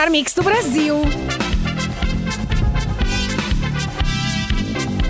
[0.00, 0.96] melhor mix do Brasil.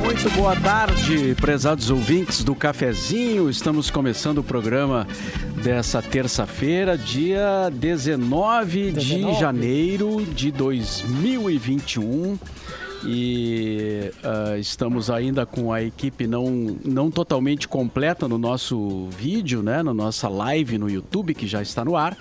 [0.02, 3.48] Muito boa tarde, prezados ouvintes do Cafezinho.
[3.48, 5.06] Estamos começando o programa
[5.62, 12.36] dessa terça-feira, dia 19, 19 de janeiro de 2021.
[13.04, 19.82] E uh, estamos ainda com a equipe não, não totalmente completa no nosso vídeo, né?
[19.82, 22.16] Na nossa live no YouTube, que já está no ar.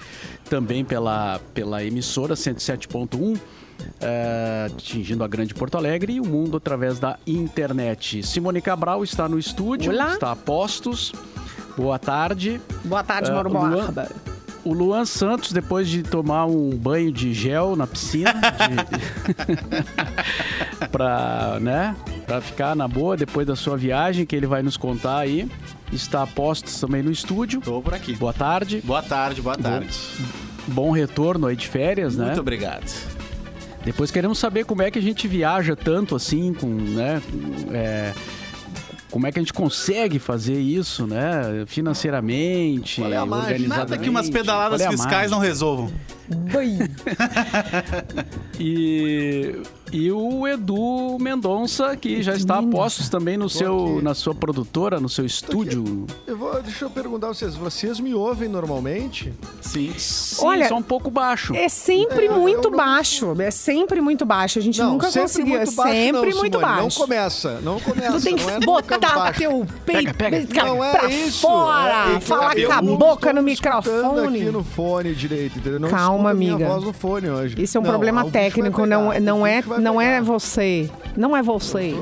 [0.50, 3.38] Também pela, pela emissora 107.1.
[3.80, 8.22] Uh, atingindo a grande Porto Alegre e o mundo através da internet.
[8.24, 10.14] Simone Cabral está no estúdio, Olá.
[10.14, 11.14] está a postos.
[11.78, 12.60] Boa tarde.
[12.84, 14.10] Boa tarde, uh, Mauro Borba
[14.64, 18.48] o Luan Santos, depois de tomar um banho de gel na piscina, de...
[20.90, 21.96] pra, né,
[22.26, 25.50] pra ficar na boa depois da sua viagem, que ele vai nos contar aí.
[25.92, 27.62] Está a postos também no estúdio.
[27.62, 28.16] Tô por aqui.
[28.16, 28.82] Boa tarde.
[28.84, 29.90] Boa tarde, boa tarde.
[30.68, 32.26] Bom, bom retorno aí de férias, Muito né?
[32.28, 32.86] Muito obrigado.
[33.84, 37.22] Depois queremos saber como é que a gente viaja tanto assim, com, né?
[37.72, 38.14] É,
[39.12, 41.64] como é que a gente consegue fazer isso, né?
[41.66, 43.26] Financeiramente, Qual é a.
[43.68, 45.92] Nada que umas pedaladas é fiscais não resolvam.
[48.60, 54.36] e e o Edu Mendonça, que já está a postos também no seu, na sua
[54.36, 56.06] produtora, no seu estúdio.
[56.28, 59.34] Eu vou, deixa eu perguntar a vocês, vocês me ouvem normalmente?
[59.62, 59.94] Sim.
[59.98, 61.56] Sim Olha, só um pouco baixo.
[61.56, 62.78] É sempre é, muito não...
[62.78, 63.36] baixo.
[63.42, 64.60] É sempre muito baixo.
[64.60, 65.58] A gente não, nunca conseguiu.
[65.58, 66.82] Muito baixo, sempre não, muito baixo.
[66.82, 68.12] Não começa, não começa.
[68.14, 70.14] Tu tem que é botar teu peito
[70.56, 72.16] não é pra isso, fora.
[72.16, 74.42] É, Falar com a boca no microfone.
[74.42, 75.80] aqui no fone direito, entendeu?
[75.80, 76.56] Não Calma, amiga.
[76.58, 77.62] Minha voz no fone hoje.
[77.62, 80.90] Isso é um problema técnico, não, não é não é você.
[81.16, 81.96] Não é você.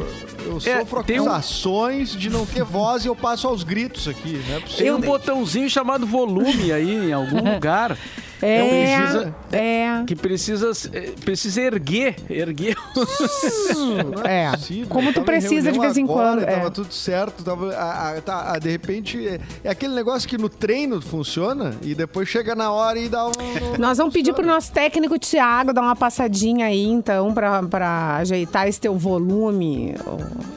[0.45, 2.17] Eu é, sofro é, acusações um...
[2.17, 4.33] de não ter voz e eu passo aos gritos aqui.
[4.47, 4.61] Né?
[4.77, 7.97] Tem um botãozinho chamado volume aí em algum lugar.
[8.41, 10.03] É, é, precisa, é.
[10.05, 12.77] Que precisa, é, precisa erguer, erguer.
[14.23, 16.39] é, é como tu precisa de vez em quando.
[16.39, 20.29] Agora, tava tudo certo, tava, a, a, tá, a, de repente é, é, aquele negócio
[20.29, 23.31] que no treino funciona e depois chega na hora e dá um.
[23.79, 28.67] Nós vamos pedir pro nosso técnico Thiago dar uma passadinha aí, então, pra, pra ajeitar
[28.67, 29.95] esse teu volume,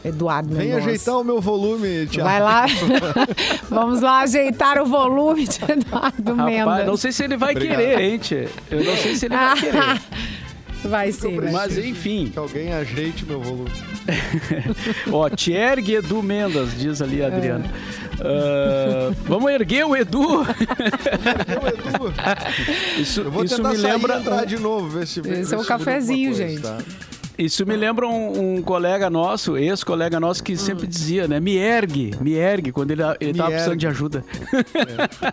[0.04, 0.54] Eduardo.
[0.54, 2.28] Vem ajeitar o meu volume, Thiago.
[2.28, 2.66] Vai lá.
[3.70, 6.86] vamos lá ajeitar o volume de Eduardo Rapaz, Mendes.
[6.86, 8.20] Não sei se ele vai querer querer, hein?
[8.70, 10.00] Eu não sei se ele vai querer.
[10.82, 11.38] Vai sim.
[11.52, 12.30] Mas enfim.
[12.32, 13.70] Que alguém ajeite meu volume.
[15.12, 17.66] Ó, te ergue Edu Mendas, diz ali a Adriana.
[18.18, 19.10] É.
[19.10, 20.40] Uh, vamos erguer o Edu.
[20.42, 22.14] erguer o Edu.
[22.98, 24.18] Isso, Eu vou isso me lembra.
[24.18, 26.62] entrar de novo, ver se Esse é um cafezinho, gente.
[26.62, 26.78] Tá?
[27.40, 30.56] Isso me lembra um, um colega nosso, ex-colega nosso, que hum.
[30.56, 31.40] sempre dizia, né?
[31.40, 34.24] Me ergue, me ergue, quando ele, ele tava precisando de ajuda.
[34.52, 35.32] É.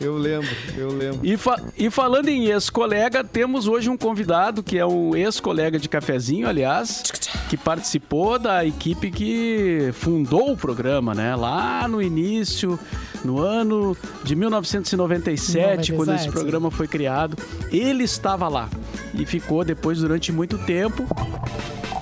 [0.00, 1.20] Eu lembro, eu lembro.
[1.22, 5.88] E, fa e falando em ex-colega, temos hoje um convidado que é um ex-colega de
[5.88, 7.02] cafezinho, aliás,
[7.48, 11.36] que participou da equipe que fundou o programa, né?
[11.36, 12.78] Lá no início,
[13.24, 17.36] no ano de 1997, quando esse programa foi criado.
[17.70, 18.68] Ele estava lá
[19.14, 21.06] e ficou depois durante muito tempo.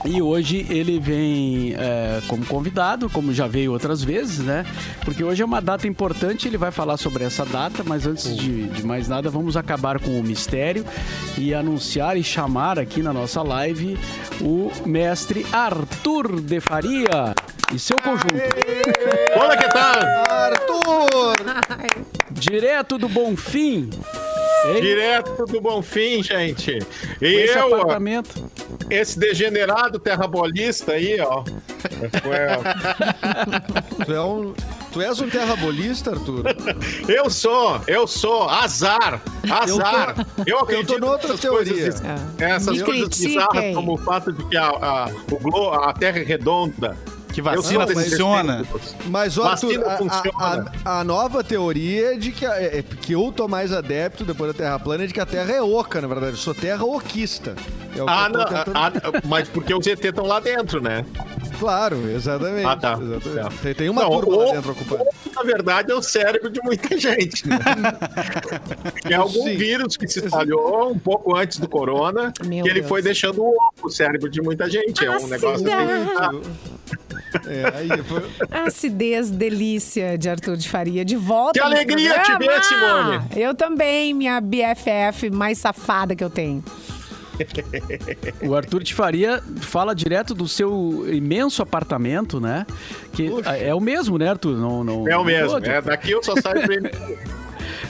[0.04, 4.64] E hoje ele vem é, como convidado, como já veio outras vezes, né?
[5.04, 8.68] Porque hoje é uma data importante, ele vai falar sobre essa data, mas antes de,
[8.68, 10.86] de, mais nada, vamos acabar com o mistério
[11.36, 13.98] e anunciar e chamar aqui na nossa live
[14.40, 17.34] o mestre Arthur de Faria
[17.74, 18.34] e seu conjunto.
[19.36, 20.02] Olá, que tal?
[20.30, 21.36] Arthur!
[22.30, 23.90] Direto do Bonfim.
[24.80, 26.78] Direto do Bonfim, gente.
[27.20, 28.49] E Esse eu, apartamento.
[28.90, 31.42] Esse degenerado terrabolista aí, ó.
[34.04, 34.54] tu, é um,
[34.92, 36.44] tu és um terrabolista, Arthur?
[37.08, 38.48] eu sou, eu sou.
[38.48, 39.22] Azar.
[39.50, 40.14] Azar.
[40.18, 41.72] Eu, tô, eu acredito eu tô noutra teoria.
[41.72, 42.02] Coisas,
[42.38, 42.44] é.
[42.44, 46.22] Essas coisas bizarras, como o fato de que a, a, o globo, a Terra é
[46.22, 46.96] redonda
[47.32, 48.64] que vacina funciona.
[49.06, 53.32] Mas, ó, Arthur, a, a, a, nova teoria é de que, é, é, que eu
[53.32, 56.08] tô mais adepto, depois da Terra plana, é de que a Terra é oca, na
[56.08, 56.32] verdade.
[56.32, 57.54] Eu sou terra oquista.
[57.96, 58.72] É ah, não, tentando...
[58.74, 58.92] ah,
[59.24, 61.04] mas porque os ET estão lá dentro, né?
[61.60, 62.64] Claro, exatamente.
[62.66, 62.98] Ah, tá.
[62.98, 63.58] Exatamente.
[63.58, 65.04] Tem, tem, uma não, turma ou, lá dentro ocupada.
[65.36, 67.46] Na verdade, é o cérebro de muita gente.
[67.46, 67.58] Né?
[69.04, 69.56] é algum Sim.
[69.58, 72.88] vírus que se espalhou um pouco antes do corona, Meu que ele Deus.
[72.88, 73.44] foi deixando
[73.82, 75.04] o cérebro de muita gente.
[75.04, 76.40] É um negócio assim.
[77.46, 78.22] É, aí foi...
[78.50, 81.04] Acidez, delícia de Arthur de Faria.
[81.04, 81.52] De volta.
[81.52, 83.20] Que alegria te ver, Simone.
[83.36, 86.64] Eu também, minha BFF mais safada que eu tenho.
[88.42, 92.66] O Arthur de Faria fala direto do seu imenso apartamento, né?
[93.12, 93.56] Que Puxa.
[93.56, 94.56] é o mesmo, né, Arthur?
[94.56, 95.58] Não, não, é o mesmo.
[95.58, 96.60] É, daqui eu só saio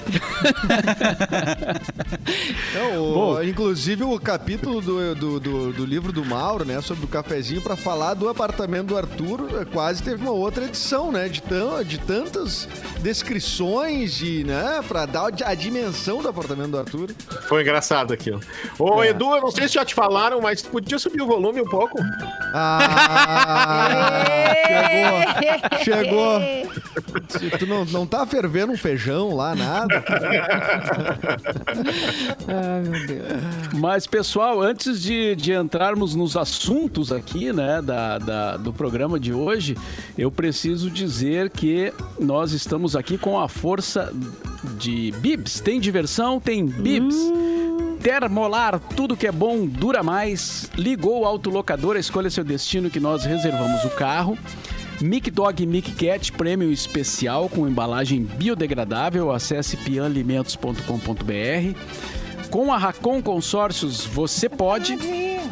[2.74, 7.08] Não, o, inclusive o capítulo do, do, do, do, livro do Mauro, né, sobre o
[7.08, 11.82] cafezinho, para falar do apartamento do Arthur, quase teve uma outra edição, né, de, tão,
[11.82, 12.68] de tantas
[13.00, 17.10] descrições, de, né, para dar a dimensão do apartamento do Arthur.
[17.48, 18.40] Foi engraçado aquilo.
[18.78, 19.08] Ô, é.
[19.08, 21.98] Edu, eu não sei se já te falaram, mas podia subir o volume um pouco?
[22.54, 24.24] Ah,
[25.84, 26.40] chegou, chegou.
[27.58, 29.99] Tu não, não tá fervendo um feijão lá, nada?
[32.48, 33.22] Ai, meu Deus.
[33.74, 39.32] Mas, pessoal, antes de, de entrarmos nos assuntos aqui, né, da, da, do programa de
[39.32, 39.76] hoje,
[40.16, 44.12] eu preciso dizer que nós estamos aqui com a força
[44.78, 45.60] de Bibs.
[45.60, 47.14] Tem diversão, tem Bibs.
[47.14, 47.50] Hum.
[48.02, 50.70] Termolar, tudo que é bom dura mais.
[50.74, 54.38] Ligou o autolocador, escolha seu destino que nós reservamos o carro.
[55.00, 59.32] Mic Dog Mic Cat Prêmio Especial com embalagem biodegradável.
[59.32, 62.50] Acesse pianalimentos.com.br.
[62.50, 64.98] Com a Racon Consórcios você pode.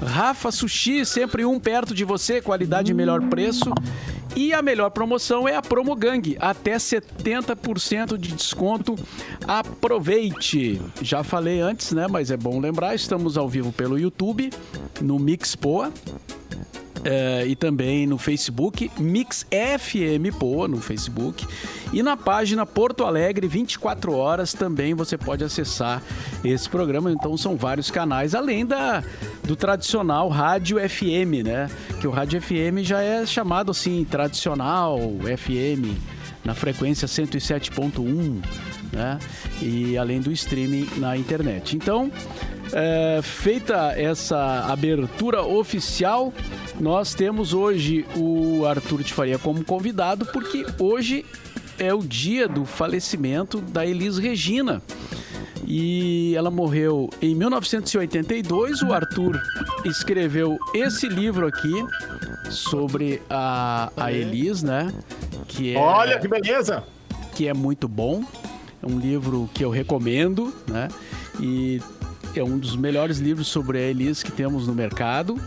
[0.05, 3.73] Rafa Sushi, sempre um perto de você, qualidade e melhor preço.
[4.37, 8.95] E a melhor promoção é a Promo Gang, até 70% de desconto.
[9.47, 10.81] Aproveite!
[11.01, 12.07] Já falei antes, né?
[12.07, 14.51] Mas é bom lembrar, estamos ao vivo pelo YouTube,
[15.01, 15.91] no Mixpoa.
[17.11, 21.47] É, e também no Facebook, Mix FM Poa no Facebook.
[21.91, 26.03] E na página Porto Alegre, 24 horas, também você pode acessar
[26.45, 27.11] esse programa.
[27.11, 29.03] Então são vários canais, além da,
[29.43, 31.71] do tradicional rádio FM, né?
[31.99, 34.99] Que o rádio FM já é chamado assim, tradicional
[35.39, 35.97] FM,
[36.45, 38.43] na frequência 107.1,
[38.93, 39.19] né?
[39.61, 41.77] E além do streaming na internet.
[41.77, 42.11] Então,
[42.73, 46.33] é, feita essa abertura oficial,
[46.81, 51.25] nós temos hoje o Arthur de Faria como convidado, porque hoje
[51.79, 54.83] é o dia do falecimento da Elis Regina.
[55.67, 58.83] E ela morreu em 1982.
[58.83, 59.41] O Arthur
[59.85, 61.85] escreveu esse livro aqui
[62.51, 64.93] sobre a, a Elis, né?
[65.47, 66.85] Que é, Olha que beleza!
[67.35, 68.25] Que é muito bom.
[68.83, 70.89] É um livro que eu recomendo, né?
[71.41, 71.81] E
[72.35, 75.39] é um dos melhores livros sobre a Elis que temos no mercado.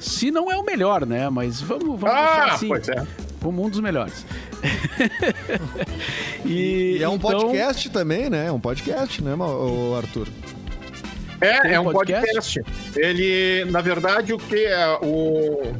[0.00, 1.28] Se não é o melhor, né?
[1.30, 2.68] Mas vamos, vamos ah, assim.
[2.68, 3.06] Pois é.
[3.40, 4.26] Como um dos melhores.
[6.44, 7.32] e, e, é um então...
[7.32, 8.46] podcast também, né?
[8.46, 10.28] É um podcast, né, o Arthur?
[11.40, 12.60] É, é um podcast?
[12.60, 12.96] podcast.
[12.96, 15.74] Ele, na verdade, o que é o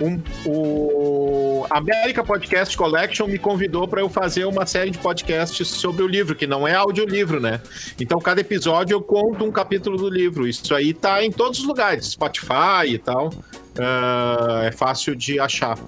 [0.00, 6.02] um, o América Podcast Collection me convidou para eu fazer uma série de podcasts sobre
[6.02, 7.60] o livro, que não é audiolivro, né?
[8.00, 10.46] Então, cada episódio eu conto um capítulo do livro.
[10.46, 13.28] Isso aí tá em todos os lugares, Spotify e tal.
[13.28, 15.78] Uh, é fácil de achar.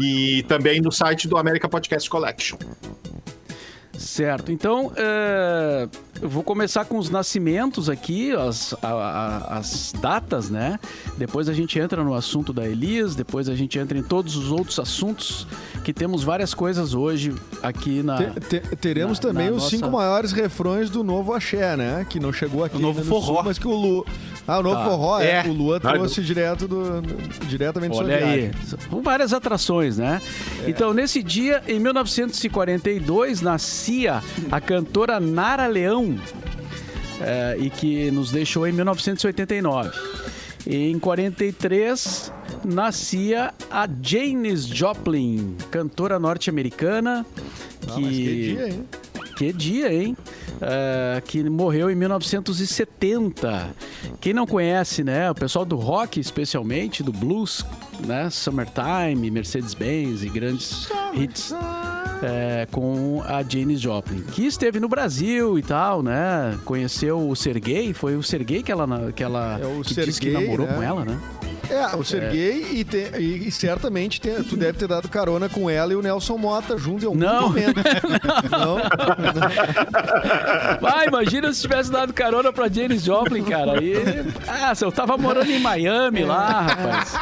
[0.00, 2.58] E também no site do América Podcast Collection.
[4.18, 4.50] Certo.
[4.50, 5.88] Então, é,
[6.20, 10.80] eu vou começar com os nascimentos aqui, as, a, a, as datas, né?
[11.16, 14.50] Depois a gente entra no assunto da Elis, depois a gente entra em todos os
[14.50, 15.46] outros assuntos,
[15.84, 17.32] que temos várias coisas hoje
[17.62, 18.16] aqui na.
[18.16, 19.76] Te, te, teremos na, também na os nossa...
[19.76, 22.04] cinco maiores refrões do novo Axé, né?
[22.10, 22.76] Que não chegou aqui.
[22.76, 23.36] O novo forró.
[23.36, 24.06] Sul, mas que o Lu.
[24.48, 24.84] Ah, o novo tá.
[24.84, 25.30] forró, é.
[25.30, 25.42] é.
[25.46, 27.02] O Lua trouxe direto do,
[27.46, 28.50] diretamente Olha aí.
[28.88, 30.22] São várias atrações, né?
[30.64, 30.70] É.
[30.70, 36.18] Então, nesse dia, em 1942, nascia a cantora Nara Leão,
[37.20, 39.90] é, e que nos deixou em 1989.
[40.66, 42.32] E em 43
[42.64, 47.24] nascia a Janis Joplin, cantora norte-americana
[47.94, 48.02] que...
[48.02, 48.84] que dia, hein?
[49.38, 50.16] Que dia, hein?
[50.54, 53.72] Uh, que morreu em 1970.
[54.20, 55.30] Quem não conhece, né?
[55.30, 57.64] O pessoal do rock, especialmente, do blues,
[58.04, 58.30] né?
[58.30, 61.54] Summertime, Mercedes-Benz e grandes hits.
[62.20, 66.58] É, com a Janis Joplin, que esteve no Brasil e tal, né?
[66.64, 70.30] Conheceu o Sergei, foi o Sergei que ela, que ela é que Sergei, disse que
[70.30, 70.74] namorou né?
[70.74, 71.16] com ela, né?
[71.70, 72.74] É, o Serguei é.
[72.74, 76.02] e, te, e, e, certamente te, tu deve ter dado carona com ela e o
[76.02, 77.48] Nelson Mota junto em algum não.
[77.48, 77.80] momento.
[78.50, 78.76] não.
[78.76, 78.78] não.
[80.80, 83.80] Vai, imagina se tivesse dado carona pra James Joplin, cara.
[83.80, 83.94] Aí,
[84.48, 87.14] ah, eu tava morando em Miami lá, rapaz.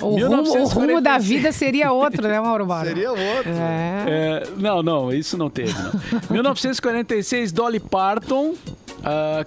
[0.00, 2.86] O rumo, o rumo, da vida seria outro, né, Mauro Barra?
[2.86, 3.52] Seria outro.
[3.52, 4.04] É.
[4.06, 5.72] É, não, não, isso não teve.
[5.72, 6.20] Não.
[6.30, 8.54] 1946, Dolly Parton,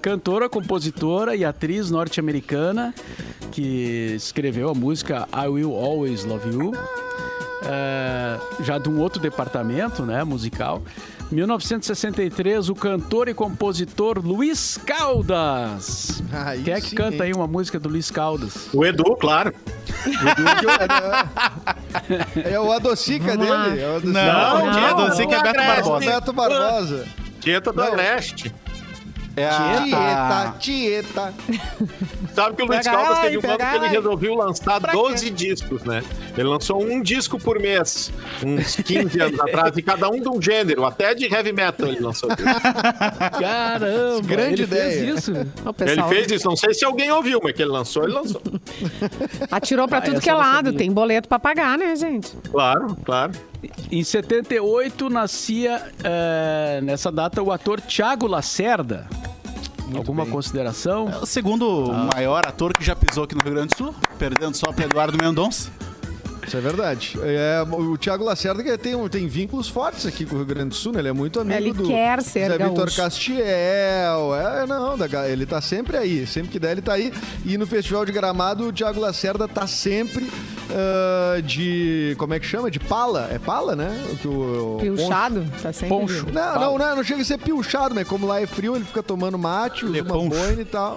[0.02, 2.94] cantora, compositora e atriz norte-americana
[3.52, 6.74] que escreveu a música I Will Always Love You,
[7.64, 10.84] é, já de um outro departamento né, musical.
[11.32, 16.24] 1963, o cantor e compositor Luiz Caldas.
[16.32, 17.22] Aí Quem é que sim, canta hein?
[17.24, 18.70] aí uma música do Luiz Caldas?
[18.74, 19.54] O Edu, claro.
[22.46, 23.82] é o Adocica dele.
[23.82, 24.24] É o Adocica.
[24.24, 26.06] Não, não, o Adocica é Beto Barbosa.
[26.06, 27.06] Beto Barbosa.
[27.42, 28.54] Tieta do Leste.
[29.38, 29.84] É a...
[29.84, 31.34] Tieta, Tieta.
[32.34, 35.32] Sabe que o Luiz Caldas teve um ano que ele resolveu lançar pra 12 quê?
[35.32, 36.03] discos, né?
[36.36, 38.12] Ele lançou um disco por mês,
[38.44, 42.00] uns 15 anos atrás, e cada um de um gênero, até de heavy metal ele
[42.00, 42.29] lançou.
[43.39, 44.22] Caramba!
[44.24, 45.06] Grande ele ideia.
[45.06, 45.34] fez isso.
[45.34, 48.41] ele fez isso, não sei se alguém ouviu, mas que ele lançou, ele lançou.
[49.51, 52.36] Atirou pra ah, tudo que é lado, tem boleto pra pagar, né, gente?
[52.51, 53.32] Claro, claro.
[53.92, 59.08] Em 78 nascia, é, nessa data, o ator Tiago Lacerda.
[59.84, 60.34] Muito Alguma bem.
[60.34, 61.10] consideração?
[61.10, 62.10] É o segundo ah.
[62.14, 65.18] maior ator que já pisou aqui no Rio Grande do Sul, perdendo só para Eduardo
[65.18, 65.72] Mendonça.
[66.48, 67.18] Isso é verdade.
[67.22, 70.94] É, o Thiago Lacerda tem, tem vínculos fortes aqui com o Rio Grande do Sul,
[70.94, 71.00] né?
[71.00, 74.34] Ele é muito amigo ele do quer ser Zé Vitor Castiel.
[74.34, 74.96] É, não,
[75.27, 76.25] ele tá sempre aí.
[76.25, 77.13] Sempre que der, ele tá aí.
[77.46, 82.16] E no Festival de Gramado, o Thiago Lacerda tá sempre uh, de.
[82.18, 82.72] Como é que chama?
[82.72, 83.27] De pala?
[83.30, 83.89] É pala, né?
[84.24, 85.46] O, o, Pilchado?
[85.62, 85.89] Tá sempre.
[85.89, 86.27] Poncho.
[86.32, 89.04] Não, não, não, não chega a ser pilchado, mas como lá é frio, ele fica
[89.04, 90.96] tomando mate, usa uma boina e tal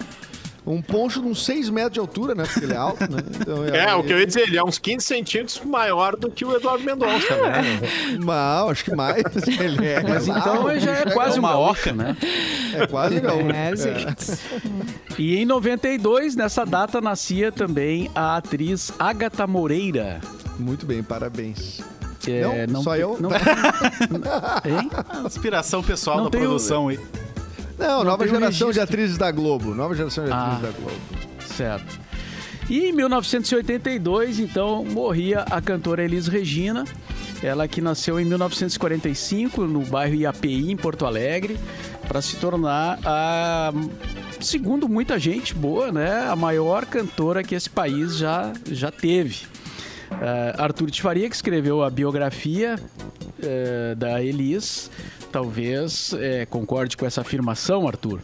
[0.67, 2.45] um poncho de uns 6 metros de altura, né?
[2.45, 3.19] Porque ele é alto, né?
[3.41, 6.31] Então, é, é o que eu ia dizer, ele é uns 15 centímetros maior do
[6.31, 7.63] que o Eduardo Mendonça, né?
[8.23, 9.23] Mal, acho que mais.
[9.61, 12.17] Ele é, Mas então ele já é quase uma oca, né?
[12.75, 13.51] É quase não.
[13.51, 14.39] É, gente.
[15.19, 20.21] E em 92, nessa data, nascia também a atriz Agatha Moreira.
[20.59, 21.81] Muito bem, parabéns.
[22.29, 23.17] É, não, não, só eu?
[23.19, 23.31] Não,
[24.65, 24.91] hein?
[25.25, 27.01] Inspiração pessoal não da produção aí.
[27.81, 29.75] Não, não nova geração de atrizes da Globo.
[29.75, 31.01] Nova geração de atrizes ah, da Globo.
[31.57, 31.99] Certo.
[32.69, 36.85] E em 1982, então, morria a cantora Elis Regina.
[37.43, 41.59] Ela que nasceu em 1945 no bairro IAPI, em Porto Alegre,
[42.07, 43.73] para se tornar a,
[44.41, 49.47] segundo muita gente boa, né, a maior cantora que esse país já, já teve.
[50.11, 54.91] Uh, Arthur de Faria, que escreveu a biografia uh, da Elis,
[55.31, 58.21] talvez é, concorde com essa afirmação, Arthur.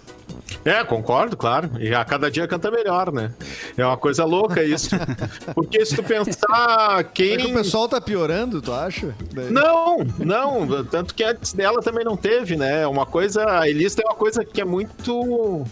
[0.64, 1.70] É, concordo, claro.
[1.78, 3.32] E a cada dia canta melhor, né?
[3.76, 4.90] É uma coisa louca isso.
[5.54, 7.34] Porque se tu pensar quem.
[7.34, 9.14] É que o pessoal tá piorando, tu acha?
[9.50, 10.84] Não, não.
[10.84, 12.86] Tanto que antes dela também não teve, né?
[12.86, 13.60] Uma coisa.
[13.60, 15.64] A Elisa é uma coisa que é muito.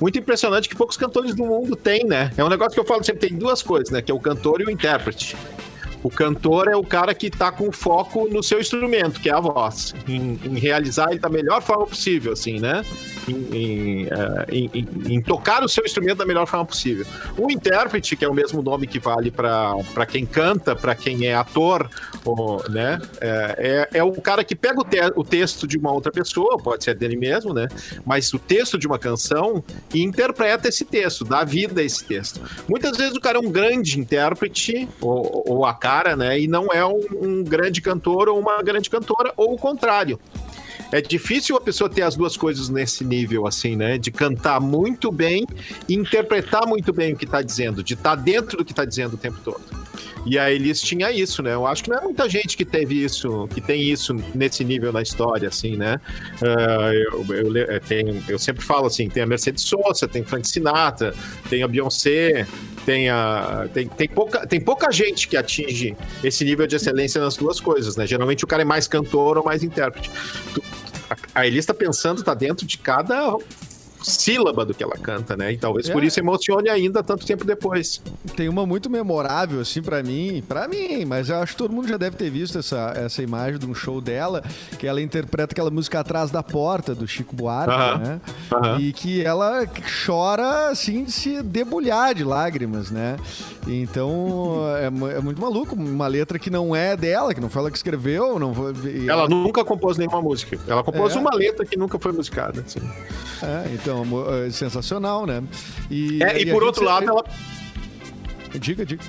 [0.00, 2.32] Muito impressionante que poucos cantores do mundo têm, né?
[2.36, 4.02] É um negócio que eu falo sempre: tem duas coisas, né?
[4.02, 5.36] Que é o cantor e o intérprete.
[6.02, 9.40] O cantor é o cara que está com foco no seu instrumento, que é a
[9.40, 12.84] voz, em, em realizar ele da melhor forma possível, assim, né?
[13.28, 17.06] Em, eh, em, em, em, tocar o seu instrumento da melhor forma possível.
[17.38, 21.34] O intérprete, que é o mesmo nome que vale para quem canta, para quem é
[21.34, 21.88] ator,
[22.24, 23.00] ou, né?
[23.20, 26.58] É, é, é, o cara que pega o, te o texto de uma outra pessoa,
[26.58, 27.68] pode ser dele mesmo, né?
[28.04, 29.62] Mas o texto de uma canção
[29.94, 32.40] e interpreta esse texto, dá vida a esse texto.
[32.68, 36.40] Muitas vezes o cara é um grande intérprete, ou, ou a cara, né?
[36.40, 40.18] E não é um, um grande cantor ou uma grande cantora, ou o contrário.
[40.90, 43.98] É difícil a pessoa ter as duas coisas nesse nível, assim, né?
[43.98, 45.46] De cantar muito bem
[45.88, 48.84] e interpretar muito bem o que está dizendo, de estar tá dentro do que está
[48.84, 49.62] dizendo o tempo todo.
[50.24, 51.54] E a Elis tinha isso, né?
[51.54, 54.92] Eu acho que não é muita gente que teve isso, que tem isso nesse nível
[54.92, 56.00] na história, assim, né?
[56.40, 61.14] Uh, eu, eu, tenho, eu sempre falo assim, tem a Mercedes Sosa, tem Frank Sinatra,
[61.50, 62.46] tem a Beyoncé,
[62.86, 67.36] tem, a, tem, tem, pouca, tem pouca gente que atinge esse nível de excelência nas
[67.36, 68.06] duas coisas, né?
[68.06, 70.10] Geralmente o cara é mais cantor ou mais intérprete.
[71.34, 73.36] A Elis tá pensando, tá dentro de cada
[74.02, 75.52] sílaba do que ela canta, né?
[75.52, 75.92] E talvez é.
[75.92, 78.02] por isso emocione ainda tanto tempo depois.
[78.36, 81.88] Tem uma muito memorável, assim, para mim, para mim, mas eu acho que todo mundo
[81.88, 84.42] já deve ter visto essa, essa imagem de um show dela,
[84.78, 87.98] que ela interpreta aquela música Atrás da Porta, do Chico Buarque, uh -huh.
[87.98, 88.20] né?
[88.50, 88.80] Uh -huh.
[88.80, 89.66] E que ela
[90.06, 93.16] chora, assim, de se debulhar de lágrimas, né?
[93.66, 95.74] Então, é, é, muito maluco.
[95.76, 98.38] Uma letra que não é dela, que não foi ela que escreveu.
[98.38, 98.72] Não foi,
[99.04, 100.58] ela, ela nunca compôs nenhuma música.
[100.66, 101.18] Ela compôs é.
[101.18, 102.64] uma letra que nunca foi musicada.
[102.66, 102.80] Assim.
[103.42, 103.91] É, então,
[104.46, 105.42] é sensacional, né?
[105.90, 107.24] E, é, e, e por outro lado, ela.
[108.58, 109.04] Diga, diga.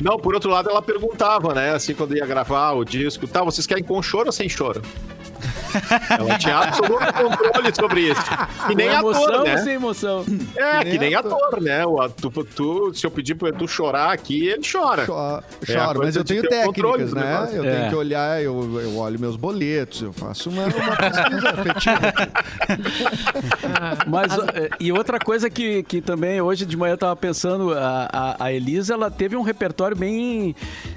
[0.00, 1.72] Não, por outro lado, ela perguntava, né?
[1.72, 4.80] Assim, quando ia gravar o disco, tá, vocês querem com choro ou sem choro?
[6.10, 8.22] Ela tinha absoluto controle sobre isso.
[8.66, 9.56] Que nem emoção ator, né?
[9.58, 10.24] sem emoção.
[10.56, 11.32] É, que nem, que nem ator.
[11.32, 11.60] ator.
[11.60, 11.84] né?
[11.86, 15.06] O, tu, tu, se eu pedir pra tu chorar aqui, ele chora.
[15.06, 17.48] Chora, é mas eu tenho técnicas, né?
[17.52, 17.76] Eu é.
[17.76, 22.12] tenho que olhar, eu, eu olho meus boletos, eu faço uma, uma pesquisa afetiva.
[24.06, 28.08] mas, é, e outra coisa que, que também hoje de manhã eu tava pensando, a,
[28.12, 30.54] a, a Elisa, ela teve um repertório bem,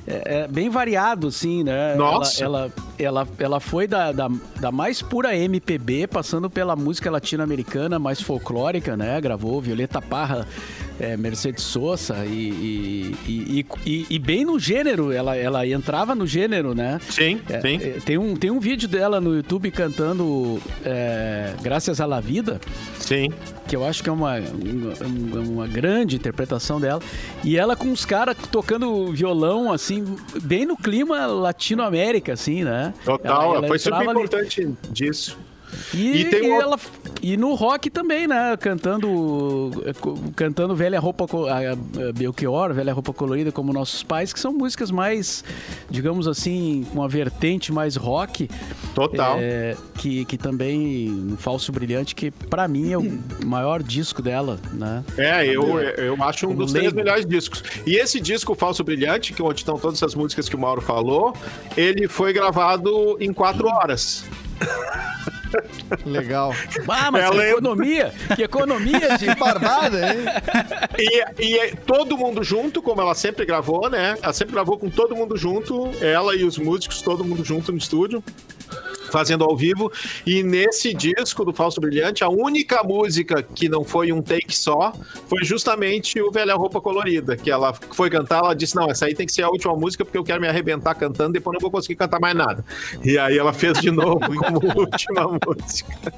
[0.07, 1.95] é bem variado, assim, né?
[1.95, 2.43] Nossa!
[2.43, 8.00] Ela, ela, ela, ela foi da, da, da mais pura MPB, passando pela música latino-americana
[8.00, 9.19] mais folclórica, né?
[9.19, 10.47] Gravou Violeta Parra
[11.00, 13.11] é, Mercedes Sosa e, e,
[13.86, 17.00] e, e, bem no gênero, ela, ela entrava no gênero, né?
[17.10, 17.75] Sim, é, sim.
[17.81, 22.60] É, tem, um, tem um vídeo dela no YouTube cantando é, Graças à La Vida.
[23.00, 23.29] Sim.
[23.67, 27.01] Que eu acho que é uma, uma, uma grande interpretação dela.
[27.43, 32.93] E ela com os caras tocando violão, assim, bem no clima latino-américa, assim, né?
[33.03, 34.75] Total, ela, ela foi super importante ali...
[34.91, 35.38] disso.
[35.93, 36.79] E, e, e ela,
[37.21, 38.57] e no rock também, né?
[38.57, 39.71] Cantando
[40.35, 45.43] cantando Velha Roupa a Belchior, Velha Roupa Colorida, como Nossos Pais, que são músicas mais,
[45.89, 48.50] digamos assim, com uma vertente mais rock.
[48.95, 49.38] Total.
[49.39, 54.59] É, que, que também, um Falso Brilhante, que para mim é o maior disco dela,
[54.73, 55.03] né?
[55.17, 57.63] É, eu, eu acho um dos três melhores discos.
[57.85, 61.33] E esse disco, Falso Brilhante, que onde estão todas essas músicas que o Mauro falou,
[61.77, 64.25] ele foi gravado em quatro horas.
[66.05, 66.53] Legal.
[66.88, 68.13] Ah, mas Ela que economia!
[68.36, 69.31] Que economia de...
[69.36, 70.20] barbada, hein?
[70.98, 74.15] E, e todo mundo junto, como ela sempre gravou, né?
[74.22, 77.77] Ela sempre gravou com todo mundo junto, ela e os músicos, todo mundo junto no
[77.77, 78.24] estúdio
[79.12, 79.91] fazendo ao vivo.
[80.25, 84.94] E nesse disco do Falso Brilhante, a única música que não foi um take só
[85.27, 89.13] foi justamente o Velha Roupa Colorida, que ela foi cantar, ela disse: Não, essa aí
[89.13, 91.70] tem que ser a última música porque eu quero me arrebentar cantando, depois não vou
[91.70, 92.63] conseguir cantar mais nada.
[93.03, 96.13] E aí ela fez de novo como última música.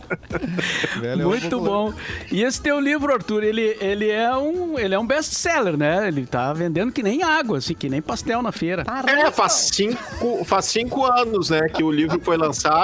[1.00, 1.94] Velha Muito bom.
[2.32, 6.08] E esse teu livro, Arthur, ele, ele é um, ele é um best-seller, né?
[6.08, 8.84] Ele tá vendendo que nem água, assim, que nem pastel na feira.
[9.08, 12.83] É, faz cinco, faz cinco anos, né, que o livro foi lançado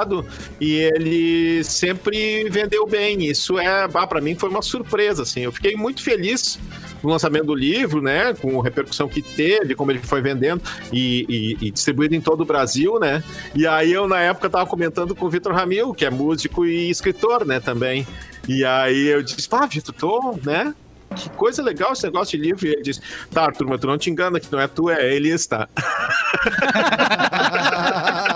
[0.60, 3.26] e ele sempre vendeu bem.
[3.26, 5.42] Isso é, ah, para mim foi uma surpresa, assim.
[5.42, 6.60] Eu fiquei muito feliz
[7.04, 11.58] no lançamento do livro, né, com a repercussão que teve, como ele foi vendendo e,
[11.62, 13.24] e, e distribuído em todo o Brasil, né.
[13.56, 16.90] E aí eu na época tava comentando com o Vitor Ramil, que é músico e
[16.90, 18.08] escritor, né, também.
[18.48, 20.74] E aí eu disse, pá, Vitor, tô, né,
[21.16, 22.66] que coisa legal esse negócio de livro.
[22.66, 23.02] E ele disse,
[23.32, 25.68] tá, turma, tu não te engana que não é tu, é ele está.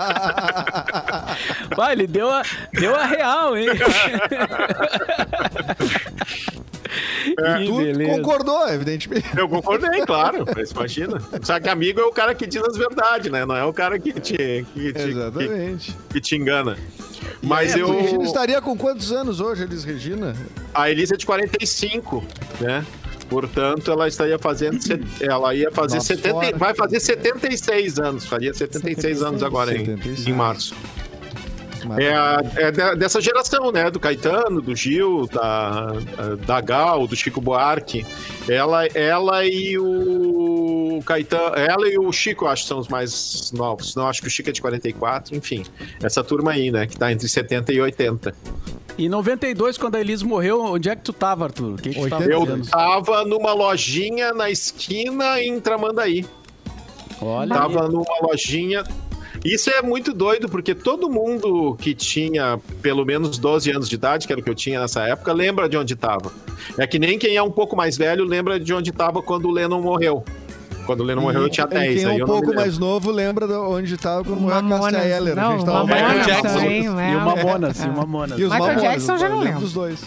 [1.76, 2.42] Vai, ele deu a,
[2.72, 3.68] deu a real, hein?
[7.38, 8.16] É, tu beleza.
[8.16, 9.26] concordou, evidentemente.
[9.36, 10.44] Eu concordei, claro.
[10.54, 11.20] Mas imagina.
[11.42, 13.44] Só que amigo é o cara que diz as verdades, né?
[13.44, 15.92] Não é o cara que te, que te, Exatamente.
[15.92, 16.76] Que, que te engana.
[17.42, 17.90] Mas é, eu.
[18.00, 20.36] Regina estaria com quantos anos hoje, Elis Regina?
[20.74, 22.24] A Elis é de 45,
[22.60, 22.84] né?
[23.28, 24.78] Portanto, ela estaria fazendo.
[25.20, 26.58] Ela ia fazer Nossa, 70.
[26.58, 28.26] Vai fazer 76 anos.
[28.26, 30.74] Faria 76, 76 anos agora, em, em março.
[31.98, 33.90] É, é, dessa geração, né?
[33.90, 35.92] Do Caetano, do Gil, da,
[36.46, 38.06] da Gal, do Chico Buarque.
[38.48, 43.94] Ela, ela e o Caetano, ela e o Chico, acho que são os mais novos.
[43.94, 45.64] Não, acho que o Chico é de 44, enfim.
[46.02, 46.86] Essa turma aí, né?
[46.86, 48.34] Que tá entre 70 e 80.
[48.96, 51.80] Em 92, quando a Elis morreu, onde é que tu tava, Arthur?
[51.80, 56.24] Que que tu tava eu tava numa lojinha na esquina em Tramandaí.
[57.20, 57.54] Olha.
[57.54, 57.88] Tava aí.
[57.88, 58.84] numa lojinha
[59.44, 64.26] isso é muito doido, porque todo mundo que tinha pelo menos 12 anos de idade,
[64.26, 66.32] que era o que eu tinha nessa época, lembra de onde estava.
[66.78, 69.50] É que nem quem é um pouco mais velho lembra de onde estava quando o
[69.50, 70.24] Lennon morreu.
[70.86, 72.02] Quando o Lennon morreu, eu tinha 10.
[72.02, 75.36] Quem é um pouco mais novo lembra de onde estava quando morreu a Cássia Eller.
[75.36, 76.58] Não, a gente tava Michael Jackson.
[76.58, 77.80] Também, e o Mamonas.
[77.80, 77.86] É.
[77.86, 78.38] E o Mamonas.
[78.38, 79.60] E os Michael Mamonas, Jackson já não lembro.
[79.60, 80.04] dos dois.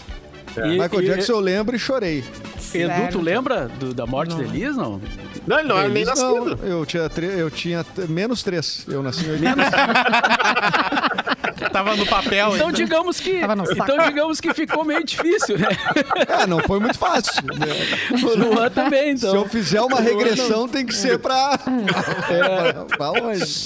[0.57, 0.67] É.
[0.67, 2.23] Michael Jackson eu lembro e chorei.
[2.59, 3.03] Sério?
[3.03, 4.43] Edu, tu lembra do, da morte não.
[4.43, 5.01] de Elis, não?
[5.45, 6.59] Não, ele não era nem nascido.
[6.63, 8.85] eu tinha, eu tinha menos três.
[8.87, 9.55] Eu nasci em 80.
[11.71, 12.55] Tava no papel.
[12.55, 13.41] Então digamos que,
[13.71, 15.67] então digamos que ficou meio difícil, né?
[16.27, 17.43] É, não foi muito fácil.
[17.43, 18.21] Né?
[18.23, 19.31] O Luan também, então.
[19.31, 21.59] Se eu fizer uma regressão, tem que ser pra,
[22.29, 22.73] é.
[22.73, 23.65] pra, pra longe.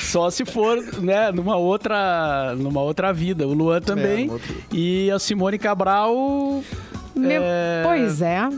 [0.00, 3.46] Só se for, né, numa outra, numa outra vida.
[3.46, 4.30] O Luan também.
[4.30, 4.38] É,
[4.72, 6.14] e a Simone Cabral.
[7.14, 7.82] Meu, é...
[7.82, 8.48] Pois é.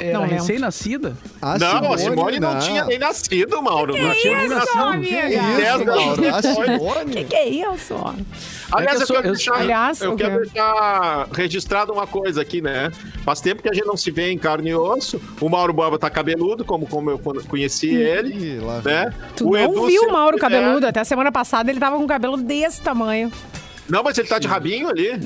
[0.00, 1.16] Era não recém-nascida?
[1.42, 3.94] Ah, não, Simone, a Simone não, não, tinha nem nascido, Mauro.
[3.94, 5.00] Que não tinha nem nascido.
[5.00, 6.28] Que isso, Mauro?
[6.34, 7.12] A Simone.
[7.12, 7.94] Que que é isso?
[8.72, 12.90] Aliás, é eu, eu, quero, deixar, aliás, eu quero deixar registrado uma coisa aqui, né?
[13.24, 15.20] Faz tempo que a gente não se vê em carne e osso.
[15.40, 18.56] O Mauro Borba tá cabeludo, como, como eu conheci ele.
[18.56, 19.12] Ih, né?
[19.36, 20.86] Tu o não Edu viu o Mauro cabeludo?
[20.86, 23.30] Até a semana passada ele tava com cabelo desse tamanho.
[23.88, 25.20] Não, mas ele tá de rabinho ali.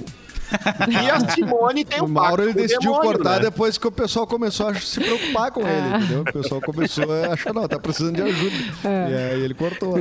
[0.88, 3.40] E a Simone tem um O Mauro ele decidiu demônio, cortar né?
[3.40, 5.78] depois que o pessoal começou a se preocupar com é.
[5.78, 6.20] ele, entendeu?
[6.20, 8.56] O pessoal começou a achar, não, tá precisando de ajuda.
[8.84, 9.10] É.
[9.10, 9.94] E aí ele cortou.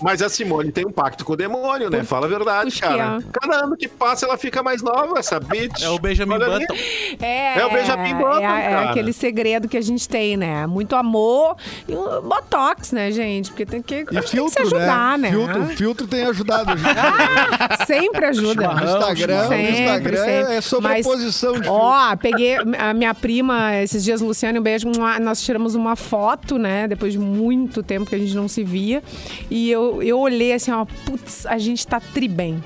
[0.00, 2.04] Mas a Simone tem um pacto com o demônio, né?
[2.04, 3.18] Fala a verdade, cara.
[3.18, 3.24] É.
[3.32, 5.82] Cada ano que passa ela fica mais nova, essa bitch.
[5.82, 6.74] É o Benjamin Button.
[7.20, 10.66] É, é o Benjamin Button, é, é, aquele segredo que a gente tem, né?
[10.66, 11.56] Muito amor
[11.88, 13.50] e um botox, né, gente?
[13.50, 15.30] Porque tem que, e filtro, que se ajudar, né?
[15.30, 15.30] né?
[15.30, 16.88] Filtro, filtro tem ajudado a gente.
[16.88, 18.64] Ah, sempre ajuda.
[18.64, 24.58] Instagram, no Sempre, é sobreposição Mas, de Ó, peguei a minha prima esses dias, Luciane,
[24.58, 24.88] um beijo.
[25.20, 26.88] Nós tiramos uma foto, né?
[26.88, 29.02] Depois de muito tempo que a gente não se via.
[29.50, 32.62] E eu, eu olhei assim, ó, putz, a gente tá tri bem.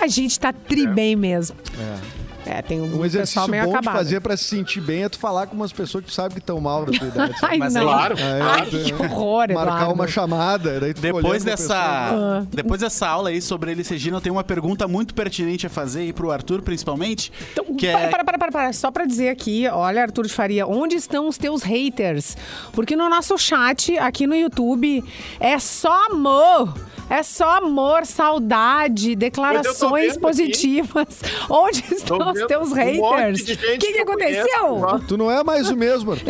[0.00, 1.56] A gente tá tri bem mesmo.
[1.78, 2.19] É,
[2.66, 3.96] tem um, Um exercício meio bom de acabado.
[3.96, 6.40] fazer pra se sentir bem é tu falar com umas pessoas que tu sabe que
[6.40, 7.34] estão mal da tua idade.
[7.42, 7.82] Ai, Mas não.
[7.82, 8.18] claro.
[8.18, 8.64] É, Ai, é.
[8.66, 9.92] que horror, Marcar Eduardo.
[9.94, 12.42] uma chamada, daí tu Depois dessa, Ah.
[12.50, 16.00] depois dessa aula aí sobre Elis Regina, eu tenho uma pergunta muito pertinente a fazer
[16.00, 17.32] aí pro Arthur, principalmente.
[17.52, 18.08] Então, que para, é...
[18.08, 18.72] para, para, para, para.
[18.72, 22.36] Só pra dizer aqui, olha, Arthur de Faria, onde estão os teus haters?
[22.72, 25.02] Porque no nosso chat, aqui no YouTube,
[25.38, 26.74] é só amor.
[27.10, 31.20] É só amor, saudade, declarações positivas.
[31.50, 33.40] Onde estão os teus um haters?
[33.42, 34.74] O que, que que eu conheço, aconteceu?
[34.80, 34.98] ó.
[35.00, 36.12] Tu não é mais o mesmo.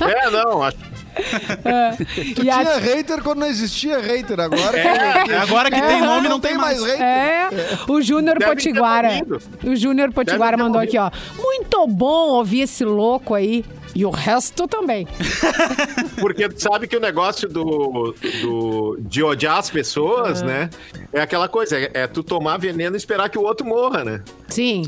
[0.00, 0.76] É, não, acho
[2.34, 4.38] Tu E a- tinha hater quando não existia hater.
[4.38, 6.82] Agora É, agora que tem É, nome, não tem mais.
[6.84, 7.00] hater.
[7.02, 7.48] É,
[7.88, 9.08] o Júnior Potiguara.
[9.64, 11.10] O Júnior Potiguara mandou aqui, ó.
[11.38, 13.64] Muito bom ouvir esse louco aí.
[13.96, 15.08] E o resto também.
[16.20, 20.68] Porque tu sabe que o negócio do, do- de odiar as pessoas, né?
[21.14, 24.22] É aquela coisa, é, é tu tomar veneno e esperar que o outro morra, né?
[24.48, 24.82] Sim.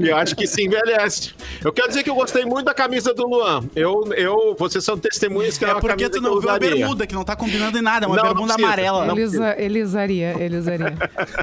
[0.00, 1.32] E eu acho que se envelhece.
[1.64, 3.64] Eu quero dizer que eu gostei muito da camisa do Luan.
[3.74, 6.58] Eu, eu, vocês são testemunhas que é, É uma porque camisa tu não viu a
[6.58, 8.06] bermuda, que não tá combinando em nada.
[8.06, 8.66] É uma Não, não bermuda precisa.
[8.68, 9.06] amarela.
[9.06, 9.14] Não.
[9.14, 10.94] Ele, usa- ele usaria, ele usaria.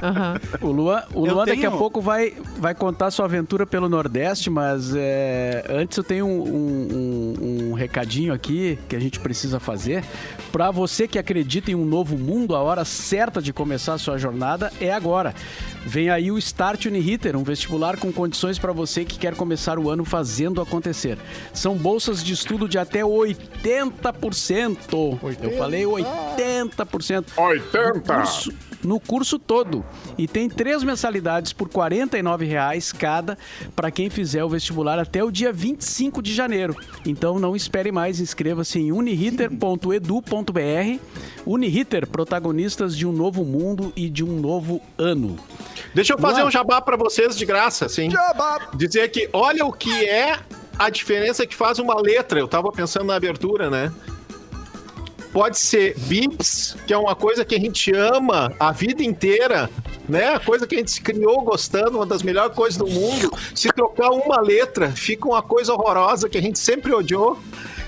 [0.02, 0.40] Aham.
[0.60, 4.50] O Luan, o Luan daqui a tenho- pouco vai, vai contar sua aventura pelo Nordeste,
[4.50, 9.58] mas é, antes eu tenho um, um- um- um recadinho aqui que a gente precisa
[9.58, 10.04] fazer.
[10.50, 14.18] Para você que acredita em um novo mundo, a hora certa de começar a sua
[14.18, 15.34] jornada é agora.
[15.84, 19.90] Vem aí o Start Uniriter, um vestibular com condições para você que quer começar o
[19.90, 21.18] ano fazendo acontecer.
[21.52, 25.18] São bolsas de estudo de até 80%.
[25.42, 27.24] Eu falei 80%.
[27.36, 28.14] 80!
[28.14, 29.84] curso- no curso todo.
[30.18, 33.38] E tem três mensalidades por 49 reais cada
[33.74, 36.76] para quem fizer o vestibular até o dia 25 de janeiro.
[37.06, 41.00] Então não espere mais, inscreva-se em uniriter.edu.br.
[41.44, 45.36] Uniriter, protagonistas de um novo mundo e de um novo ano.
[45.94, 46.48] Deixa eu fazer Luan.
[46.48, 48.10] um jabá pra vocês de graça, assim.
[48.10, 48.70] Jabá.
[48.74, 50.38] Dizer que olha o que é
[50.78, 52.38] a diferença que faz uma letra.
[52.38, 53.92] Eu tava pensando na abertura, né?
[55.32, 59.70] Pode ser bips, que é uma coisa que a gente ama a vida inteira,
[60.08, 60.34] né?
[60.34, 63.32] A coisa que a gente se criou gostando, uma das melhores coisas do mundo.
[63.54, 67.38] Se trocar uma letra, fica uma coisa horrorosa que a gente sempre odiou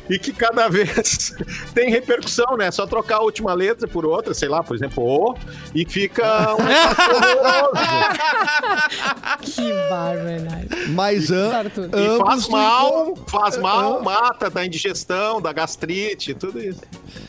[0.09, 1.35] e que cada vez
[1.74, 2.70] tem repercussão, né?
[2.70, 5.35] Só trocar a última letra por outra, sei lá, por exemplo, O,
[5.74, 6.64] e fica um.
[9.40, 10.68] Que barbaridade.
[10.90, 11.90] Mas Arthur.
[11.92, 16.80] E faz mal, faz mal, mata da indigestão, da gastrite, tudo isso.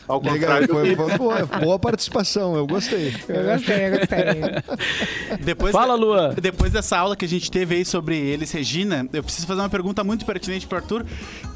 [0.08, 0.96] Ao Legal, foi, que...
[0.96, 3.14] foi boa, boa participação, eu gostei.
[3.28, 5.36] Eu gostei, eu gostei.
[5.40, 6.34] Depois Fala, Luan.
[6.34, 9.68] Depois dessa aula que a gente teve aí sobre Elis Regina, eu preciso fazer uma
[9.68, 11.04] pergunta muito pertinente pro Arthur,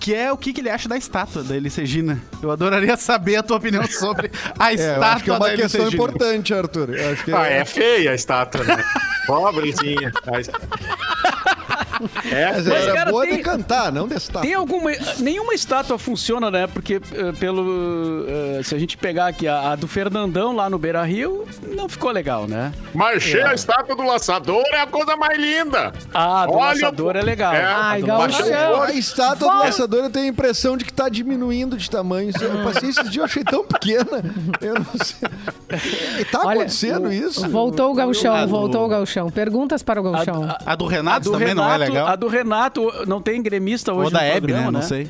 [0.00, 2.20] que é o que, que ele acha da estátua da Elis Regina.
[2.42, 5.84] Eu adoraria saber a tua opinião sobre a É, estátua que é da uma questão
[5.84, 6.02] Regina.
[6.04, 6.88] importante, Arthur.
[7.24, 8.82] Que Ah, é feia a estátua, né?
[9.26, 10.12] Pobrezinha.
[12.30, 14.40] É, Mas cara, boa tem- de cantar, não de estar.
[14.40, 14.90] Tem alguma.
[15.18, 16.66] Nenhuma estátua funciona, né?
[16.66, 18.24] Porque eh, pelo.
[18.28, 21.88] eh, se a gente pegar aqui a, a do Fernandão lá no Beira Rio, não
[21.88, 22.72] ficou legal, né?
[22.94, 25.92] Marchei a estátua do laçador é a coisa mais linda.
[26.12, 27.54] Ah, a do Olha laçador o- é legal.
[27.54, 29.64] É, A Ai, do laçador- Baixou A estátua do Volta.
[29.66, 32.30] laçador eu tenho a impressão de que tá diminuindo de tamanho.
[32.40, 34.22] Eu passei esses dias, eu achei tão pequena.
[34.60, 35.28] Eu não sei.
[36.20, 37.48] E tá Olha, acontecendo isso?
[37.48, 39.30] Voltou o gauchão, Ah, do- voltou o gauchão.
[39.30, 40.44] Perguntas para o A, gauchão.
[40.44, 42.08] a- A do a Renato do também não é Renato, legal?
[42.08, 44.78] a do Renato não tem gremista hoje Ou da Hebe, programa, né?
[44.78, 45.08] Não sei.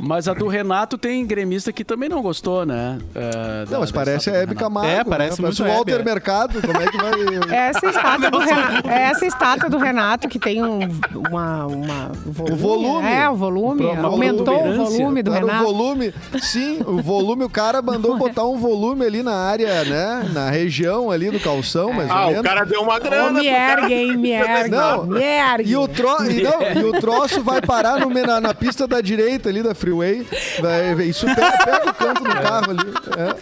[0.00, 2.98] Mas a do Renato tem gremista que também não gostou, né?
[3.12, 4.54] Da- Não, mas da parece a Hebe.
[4.54, 4.88] Camargo.
[4.90, 5.48] É, parece né?
[5.48, 6.04] muito o Walter Hebe, é.
[6.04, 6.60] Mercado.
[6.62, 7.12] Como é que vai...
[7.68, 10.80] Essa estátua, do Renato, essa estátua do Renato que tem um,
[11.28, 13.08] uma, uma volume, O volume.
[13.08, 13.84] É, o volume.
[13.86, 15.64] Uma Aumentou o volume do no Renato.
[15.64, 16.14] volume.
[16.40, 20.28] Sim, o volume, o cara mandou botar um volume ali na área, né?
[20.32, 23.40] Na região ali do calção, mais Ah, ou o cara deu uma grana.
[23.40, 23.80] me pro cara.
[23.82, 24.70] ergue, hein, me ergue.
[24.70, 25.70] Não, me ergue.
[25.70, 26.16] E o, tro...
[26.30, 29.74] e, não, e o troço vai parar no, na, na pista da direita ali da
[29.88, 30.26] freeway.
[30.60, 33.38] Vai, isso pega, pega o canto do carro ali.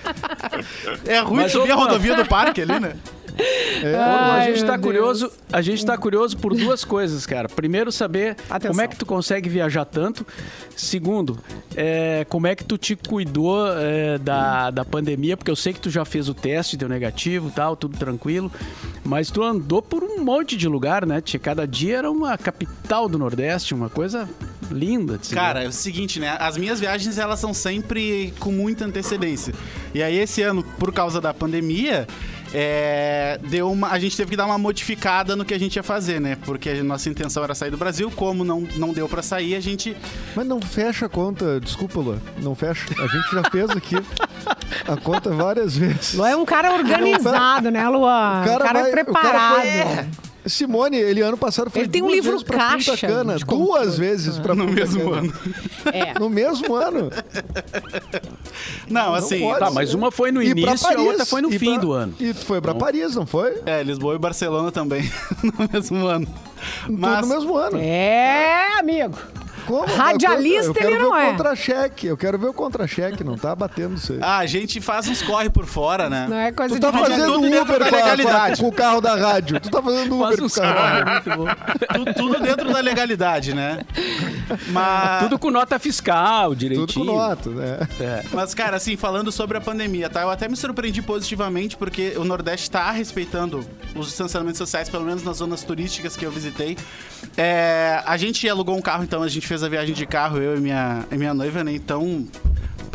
[1.06, 1.16] É.
[1.16, 2.94] É ruim Mas, subir a rodovia do parque ali, né?
[3.38, 4.84] A Ai, gente meu tá Deus.
[4.86, 7.48] curioso, a gente tá curioso por duas coisas, cara.
[7.48, 8.70] Primeiro, saber Atenção.
[8.70, 10.26] como é que tu consegue viajar tanto.
[10.74, 11.38] Segundo,
[11.74, 15.80] é, como é que tu te cuidou é, da, da pandemia, porque eu sei que
[15.80, 18.50] tu já fez o teste, deu negativo, tal, tudo tranquilo.
[19.04, 21.20] Mas tu andou por um monte de lugar, né?
[21.20, 24.28] Tinha- Cada dia era uma capital do Nordeste, uma coisa
[24.70, 25.16] linda.
[25.18, 25.34] de.
[25.34, 26.36] Cara, é o seguinte, né?
[26.40, 29.54] As minhas viagens, elas são sempre com muita antecedência.
[29.94, 32.06] E aí, esse ano, por causa da pandemia,
[32.58, 35.82] é, deu uma, a gente teve que dar uma modificada no que a gente ia
[35.82, 36.38] fazer, né?
[36.46, 39.60] Porque a nossa intenção era sair do Brasil, como não, não deu pra sair, a
[39.60, 39.94] gente.
[40.34, 42.18] Mas não fecha a conta, desculpa, Lu.
[42.40, 42.86] Não fecha.
[42.98, 43.96] A gente já fez aqui
[44.88, 46.14] a conta várias vezes.
[46.14, 48.40] Luan é um cara organizado, né, Luan?
[48.40, 49.54] O cara um cara vai- o cara preparado.
[49.60, 54.54] foi- Simone, ele ano passado foi Ele tem um livro caixa Cana, duas vezes pra
[54.54, 55.18] No mesmo Cana.
[55.18, 55.32] ano.
[55.92, 56.16] É.
[56.18, 57.10] No mesmo ano.
[58.88, 59.40] Não, assim.
[59.40, 59.58] pode.
[59.60, 61.58] Tá, mas uma foi no E pra início e a Paris, outra foi no e
[61.58, 62.14] fim pra- do ano.
[62.20, 63.60] E foi pra Paris, não foi?
[63.66, 65.02] É, Lisboa e Barcelona também,
[65.42, 66.26] no mesmo ano.
[66.86, 67.78] Tudo Mas, no mesmo ano.
[67.78, 69.16] É, amigo.
[69.66, 69.86] Como?
[69.94, 71.30] Radialista eu quero ele ver não o é.
[71.30, 72.06] contra-cheque.
[72.06, 74.18] Eu quero ver o contra-cheque, não tá batendo isso aí.
[74.22, 76.26] ah, a gente faz uns corre por fora, né?
[76.28, 78.60] Não é coisa Tu tá de fazendo- tudo Uber da com, a- com a- legalidade.
[78.60, 79.60] com o carro da rádio.
[79.60, 80.74] Tu tá fazendo Uber Faz com o carro.
[80.74, 81.04] da rádio.
[81.04, 82.04] corre, muito bom.
[82.04, 83.80] Tu- tudo dentro da legalidade, né?
[84.68, 87.06] Mas, Tudo com nota fiscal, Tudo direitinho.
[87.06, 87.78] com nota, né?
[88.00, 88.22] É.
[88.32, 90.22] mas, cara, assim, falando sobre a pandemia, tá?
[90.22, 95.22] Eu até me surpreendi positivamente porque o Nordeste tá respeitando os distanciamentos sociais, pelo menos
[95.24, 96.76] nas zonas turísticas que eu visitei.
[97.36, 100.56] É, a gente alugou um carro, então a gente fez a viagem de carro, eu
[100.56, 101.72] e minha, e minha noiva, né?
[101.72, 102.26] Então.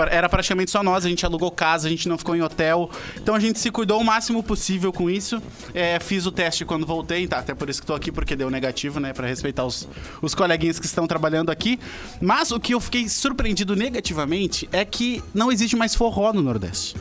[0.09, 2.89] Era praticamente só nós, a gente alugou casa, a gente não ficou em hotel.
[3.17, 5.39] Então a gente se cuidou o máximo possível com isso.
[5.75, 7.37] É, fiz o teste quando voltei, tá?
[7.37, 9.13] Até por isso que tô aqui, porque deu negativo, né?
[9.13, 9.87] Pra respeitar os,
[10.19, 11.79] os coleguinhas que estão trabalhando aqui.
[12.19, 16.95] Mas o que eu fiquei surpreendido negativamente é que não existe mais forró no Nordeste.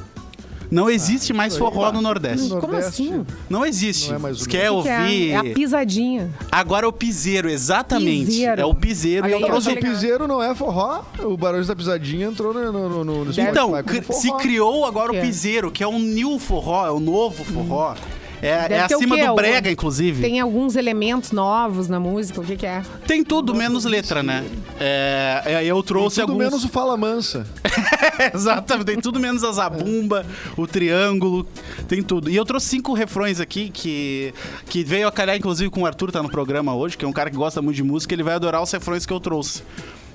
[0.70, 1.92] Não existe mais isso aí, forró tá.
[1.92, 2.48] no Nordeste.
[2.48, 3.26] No Como Nordeste, assim?
[3.48, 4.08] Não existe.
[4.10, 4.98] Não é mais o Você quer O que que é?
[5.00, 5.30] ouvir?
[5.32, 6.30] É a pisadinha.
[6.52, 8.26] Agora é o piseiro, exatamente.
[8.26, 8.60] Piseiro.
[8.60, 9.24] É o piseiro.
[9.24, 11.02] Olha E aí, ó, trouxe tá O piseiro não é forró.
[11.24, 14.18] O Barões da Pisadinha entrou no, no, no, no Então, como cri- forró.
[14.20, 15.20] se criou agora o é?
[15.20, 17.94] piseiro, que é um new forró, é o novo forró.
[18.42, 19.26] É, Deve é ter o acima quê?
[19.26, 20.22] do O- brega, inclusive.
[20.22, 22.40] Tem, Tem alguns elementos novos na música.
[22.40, 22.82] O que, que é?
[23.26, 24.44] tudo menos letra, né?
[24.78, 26.44] É, é, eu trouxe Tudo alguns...
[26.46, 27.46] menos o Fala Mansa.
[28.34, 30.24] Exatamente, tem tudo menos a zabumba,
[30.56, 31.46] o triângulo,
[31.88, 32.30] tem tudo.
[32.30, 34.34] E eu trouxe cinco refrões aqui que,
[34.66, 37.12] que veio a calhar, inclusive, com o Arthur, tá no programa hoje, que é um
[37.12, 39.62] cara que gosta muito de música, ele vai adorar os refrões que eu trouxe.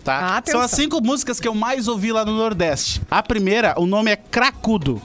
[0.04, 0.38] Tá?
[0.38, 0.60] Atenção.
[0.60, 3.02] São as cinco músicas que eu mais ouvi lá no Nordeste.
[3.10, 5.02] A primeira, o nome é Cracudo,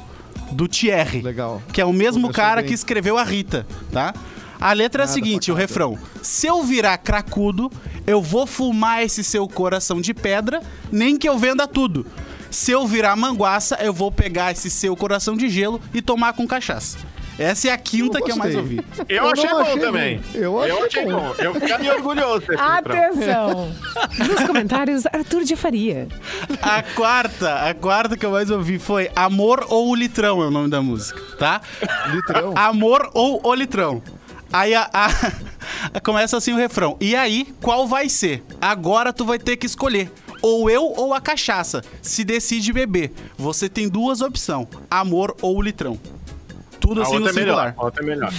[0.53, 1.22] do Thierry.
[1.22, 1.62] Legal.
[1.72, 2.68] Que é o mesmo cara bem.
[2.68, 4.12] que escreveu a Rita, tá?
[4.61, 5.98] A letra é a Nada seguinte, o refrão.
[6.22, 7.72] Se eu virar cracudo,
[8.07, 10.61] eu vou fumar esse seu coração de pedra,
[10.92, 12.05] nem que eu venda tudo.
[12.50, 16.46] Se eu virar manguaça, eu vou pegar esse seu coração de gelo e tomar com
[16.46, 16.98] cachaça.
[17.38, 18.80] Essa é a quinta Eu que eu mais ouvi.
[19.08, 20.16] Eu, Eu achei bom achei também.
[20.16, 20.24] ruim.
[20.34, 21.12] Eu achei achei bom.
[21.20, 21.34] bom.
[21.38, 22.44] Eu ficaria orgulhoso.
[22.58, 23.72] Atenção!
[24.18, 26.06] Nos comentários, Arthur de Faria.
[26.60, 30.50] A quarta, a quarta que eu mais ouvi foi Amor ou o Litrão é o
[30.50, 31.62] nome da música, tá?
[32.12, 32.52] Litrão.
[32.56, 34.02] Amor ou o Litrão.
[34.52, 36.96] Aí a, a- começa assim o refrão.
[37.00, 38.42] E aí, qual vai ser?
[38.60, 40.10] Agora tu vai ter que escolher.
[40.42, 41.83] Ou eu ou a cachaça.
[42.03, 43.12] Se decide beber.
[43.38, 45.98] Você tem duas opções: amor ou litrão.
[46.81, 47.66] Tudo A assim no é melhor.
[47.68, 47.74] singular.
[47.76, 48.33] A outra é melhor.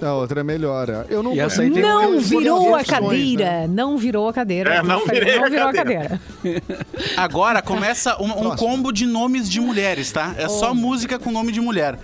[0.00, 0.88] A outra é melhor.
[0.88, 1.04] é.
[1.10, 3.44] Eu não E essa aí tem Não eu escolhi virou a cadeira.
[3.44, 3.66] né?
[3.68, 4.74] Não virou a cadeira.
[4.76, 6.20] É, não virei não virou a cadeira.
[6.42, 6.62] cadeira.
[7.14, 10.34] Agora começa um, um combo de nomes de mulheres, tá?
[10.38, 11.98] É só música com nome de mulher.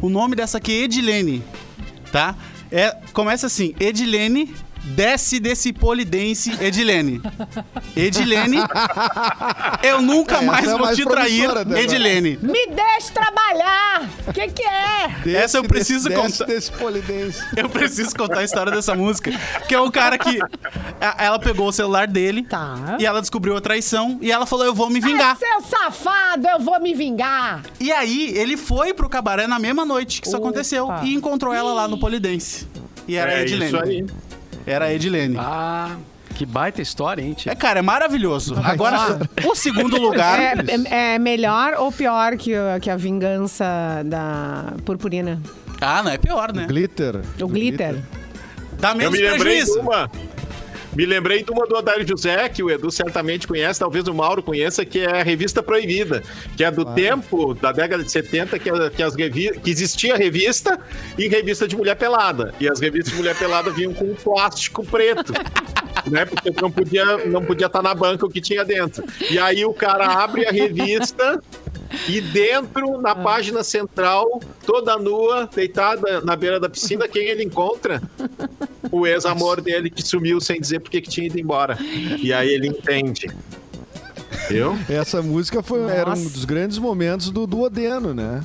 [0.00, 1.44] O nome dessa aqui é Edilene,
[2.10, 2.34] tá?
[2.72, 7.20] É, começa assim, Edilene, desce desse polidense, Edilene.
[7.96, 8.58] Edilene,
[9.82, 11.80] eu nunca Essa mais é a vou mais te trair, dela.
[11.80, 12.38] Edilene.
[12.42, 14.08] Me deixe trabalhar!
[14.26, 15.08] O que, que é?
[15.24, 16.52] Desce, Essa eu preciso desce, desce contar.
[16.52, 17.44] desse polidense.
[17.56, 19.30] Eu preciso contar a história dessa música.
[19.68, 20.38] Que é o cara que.
[21.00, 22.96] a- Ela pegou o celular dele Tá.
[22.98, 25.36] e ela descobriu a traição e ela falou: Eu vou me vingar.
[25.36, 27.62] Seu safado, eu vou me vingar!
[27.78, 30.46] E aí, ele foi pro cabaré na mesma noite que isso Opa.
[30.46, 32.66] aconteceu e encontrou ela lá no Polidense.
[33.08, 33.66] E era a É Edilene.
[33.66, 34.06] isso aí.
[34.70, 35.36] Era a Edilene.
[35.38, 35.96] Ah,
[36.34, 37.52] que baita história, hein, tia?
[37.52, 38.54] É, cara, é maravilhoso.
[38.62, 40.38] Agora, o segundo lugar.
[40.40, 40.54] É,
[40.90, 43.64] é- é melhor ou pior que, a- que a vingança
[44.04, 45.40] da purpurina?
[45.80, 46.66] Ah, não, é pior, né?
[46.66, 47.20] Glitter.
[47.40, 47.96] O glitter.
[48.78, 49.80] Dá Eu menos me lembrei de prejuízo.
[49.80, 50.10] uma.
[50.94, 54.42] Me lembrei de uma do Odário José, que o Edu certamente conhece, talvez o Mauro
[54.42, 56.22] conheça, que é a Revista Proibida,
[56.56, 60.80] que é do tempo da década de 70 que, que, as revi que existia revista
[61.16, 62.52] e revista de mulher pelada.
[62.58, 65.32] E as revistas de mulher pelada vinham com um plástico preto.
[66.06, 69.04] Né, porque não podia não podia estar na banca o que tinha dentro.
[69.30, 71.42] E aí o cara abre a revista
[72.08, 78.02] e dentro, na página central, toda nua, deitada na beira da piscina, quem ele encontra?
[78.90, 81.78] O ex-amor dele que sumiu sem dizer porque que tinha ido embora.
[82.18, 83.28] E aí ele entende.
[84.48, 84.76] Viu?
[84.88, 88.42] Essa música foi, era um dos grandes momentos do, do Odeno, né?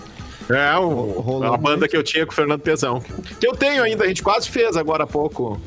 [0.49, 1.89] É, o, Rolou a banda muito.
[1.89, 3.01] que eu tinha com o Fernando Pezão.
[3.39, 5.59] Que eu tenho ainda, a gente quase fez agora há pouco.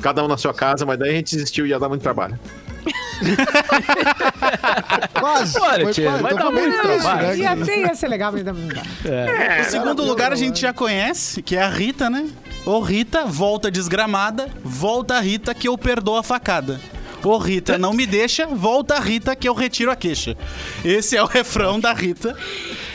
[0.00, 2.38] Cada um na sua casa, mas daí a gente desistiu e ia dar muito trabalho.
[5.18, 5.58] Quase.
[5.60, 6.22] Olha, tia, quase.
[6.22, 7.28] vai dar muito trabalho.
[7.28, 7.36] né?
[7.36, 8.82] Ia ter, ia ser legal, mas não dá.
[9.08, 9.62] É.
[9.62, 12.28] O segundo lugar a gente já conhece, que é a Rita, né?
[12.66, 16.80] Ô Rita, volta desgramada, volta a Rita que eu perdoo a facada.
[17.22, 20.36] Ô Rita, não me deixa, volta a Rita que eu retiro a queixa.
[20.84, 22.36] Esse é o refrão da Rita,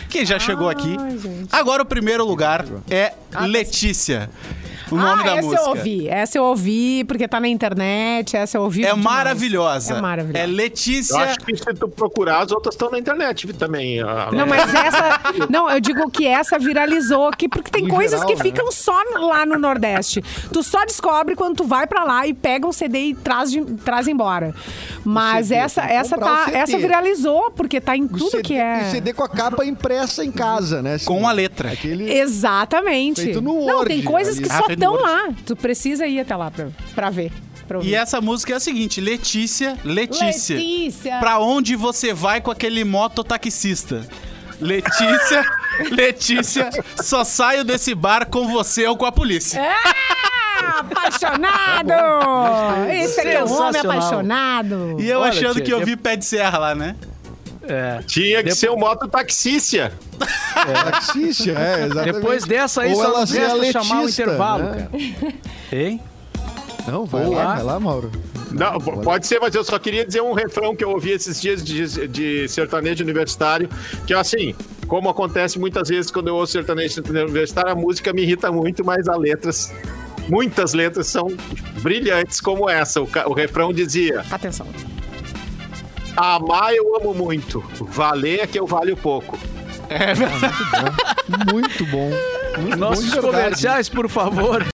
[0.08, 0.96] que já chegou aqui.
[1.18, 1.50] gente.
[1.52, 3.14] Agora o primeiro lugar é
[3.48, 4.30] Letícia.
[4.92, 5.62] O nome ah, da essa música.
[5.64, 6.08] eu ouvi.
[6.10, 8.36] Essa eu ouvi, porque tá na internet.
[8.36, 9.04] Essa eu ouvi É demais.
[9.04, 9.94] maravilhosa.
[9.96, 10.40] É maravilhosa.
[10.40, 11.18] É Eu Letícia.
[11.18, 14.00] acho que se tu procurar, as outras estão na internet também.
[14.02, 15.20] a- Não, mas essa.
[15.50, 18.44] Não, eu digo que essa viralizou aqui, porque tem No coisas geral, que né?
[18.44, 20.24] ficam só lá no Nordeste.
[20.52, 23.64] Tu só descobre quando tu vai pra lá e pega um CD e traz, de-
[23.86, 24.54] traz embora.
[25.04, 28.88] Mas CD, essa, tem essa, tá, essa viralizou, porque tá em tudo CD, que é.
[28.88, 30.98] o CD com a capa impressa em casa, né?
[31.06, 31.72] Com a letra.
[31.72, 32.12] Aquele...
[32.12, 33.22] Exatamente.
[33.22, 34.46] Feito no Não, Word tem coisas ali.
[34.48, 35.30] que Ah, só no estão lá.
[35.46, 37.32] Tu precisa ir até lá pra, pra ver.
[37.68, 37.80] Pra.
[37.82, 40.56] E essa música é a seguinte: Letícia, Letícia.
[40.56, 41.20] Letícia.
[41.20, 44.08] Pra onde você vai com aquele mototaxista?
[44.60, 45.46] Letícia,
[45.92, 46.70] Letícia,
[47.02, 49.62] só saio desse bar com você ou com a polícia.
[49.62, 51.94] Ah, apaixonado!
[52.92, 54.98] Esse aqui é um homem apaixonado.
[55.00, 56.96] E eu Olha, achando tia, que eu vi pé de serra lá, né?
[57.70, 58.02] É.
[58.08, 59.94] Tinha que Depois- ser o moto taxícia.
[60.54, 62.14] Taxícia, é, exatamente.
[62.14, 64.90] Depois dessa aí, Ou só a resta chamar o letista, intervalo, né?
[64.92, 65.34] cara.
[65.72, 66.02] Hein?
[66.88, 68.12] Não, vai Ou lá, vai lá, Mauro.
[68.52, 71.40] Não, p- pode ser, mas eu só queria dizer um refrão que eu ouvi esses
[71.40, 73.70] dias de, de sertanejo universitário,
[74.08, 74.56] que é assim,
[74.88, 79.08] como acontece muitas vezes quando eu ouço sertanejo universitário, a música me irrita muito, mas
[79.08, 79.72] as letras,
[80.28, 81.28] muitas letras são
[81.84, 83.00] brilhantes como essa.
[83.02, 84.66] O, o refrão dizia, Atenção.
[86.16, 89.38] Amar eu amo muito, valer é que eu valho pouco.
[91.52, 92.12] Muito bom.
[92.62, 94.66] Muito bom Nossos comerciais, por favor.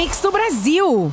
[0.00, 1.12] Mix do Brasil.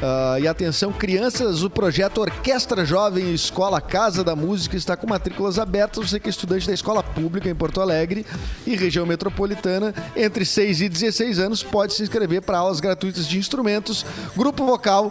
[0.06, 5.58] Ah, e atenção, crianças, o projeto Orquestra Jovem Escola Casa da Música está com matrículas
[5.58, 6.10] abertas.
[6.10, 8.26] Você que é estudante da escola pública em Porto Alegre
[8.68, 13.38] e região metropolitana, entre 6 e 16 anos, pode se inscrever para aulas gratuitas de
[13.38, 14.06] instrumentos,
[14.36, 15.10] grupo vocal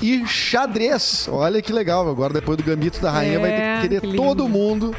[0.00, 1.28] e xadrez.
[1.30, 4.16] Olha que legal, agora depois do Gambito da Rainha É, vai ter que querer que
[4.16, 4.94] todo mundo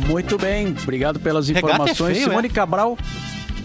[0.08, 2.18] Muito bem, obrigado pelas Regata é informações.
[2.18, 2.52] feio, Simone é?
[2.52, 2.98] Cabral.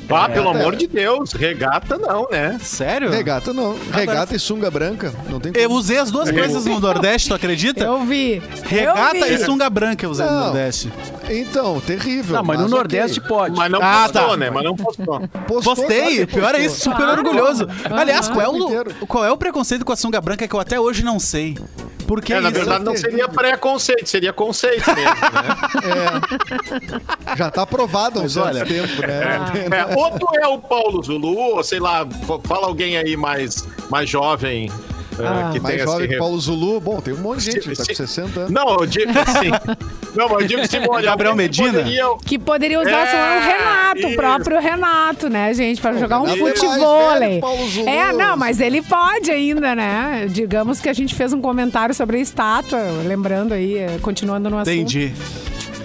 [0.09, 2.59] Ah, pelo amor de Deus, regata não, né?
[2.63, 3.11] Sério?
[3.11, 3.77] Regata não.
[3.93, 5.53] Regata e sunga branca, não tem.
[5.55, 7.85] Eu usei as duas coisas no Nordeste, tu acredita?
[7.85, 8.41] Eu vi.
[8.65, 9.35] Regata eu vi.
[9.35, 10.41] e sunga branca eu usei no Não.
[10.45, 10.93] Nordeste.
[11.29, 12.37] Então, terrível.
[12.37, 12.77] Não, mas no ok.
[12.79, 13.57] Nordeste pode.
[13.57, 14.37] Mas não Ah, postou, tá.
[14.37, 14.51] né?
[14.51, 15.07] Mas não postou.
[15.21, 16.67] Postou, claro Postei, que pior é postou.
[16.67, 17.19] isso, super Claro.
[17.23, 17.69] orgulhoso.
[17.91, 18.91] Aliás, qual é, inteiro.
[19.01, 21.57] o, qual é o preconceito com a sunga branca que eu até hoje não sei?
[22.07, 22.59] Por que É, na isso?
[22.59, 27.01] verdade, não seria preconceito, seria conceito mesmo, né?
[27.37, 29.77] Já tá aprovado há olha, tempo, né?
[29.77, 32.07] É, ou tu é o Paulo Zulu, ou sei lá,
[32.45, 34.71] fala alguém aí mais, mais jovem.
[35.21, 35.51] Ah.
[35.53, 36.81] que Mais jovem re- Paulo Zulu.
[36.81, 38.51] Bom, tem um monte de gente, tá com se- 60 anos.
[38.53, 39.51] Não, eu digo assim.
[40.17, 41.03] Não, mas eu digo Simone.
[41.03, 41.79] Gabriel alguém que Medina?
[41.83, 44.09] poderia- Que poderia usar É, só o Renato, isso.
[44.09, 45.81] o próprio Renato, né, gente?
[45.81, 46.35] Pra jogar um é
[47.69, 47.89] Zulu.
[47.89, 50.27] É, não, mas ele pode ainda, né?
[50.31, 54.59] Digamos que a gente fez um comentário sobre a estátua, lembrando aí, eh, continuando no
[54.59, 54.73] assunto.
[54.75, 55.13] Entendi.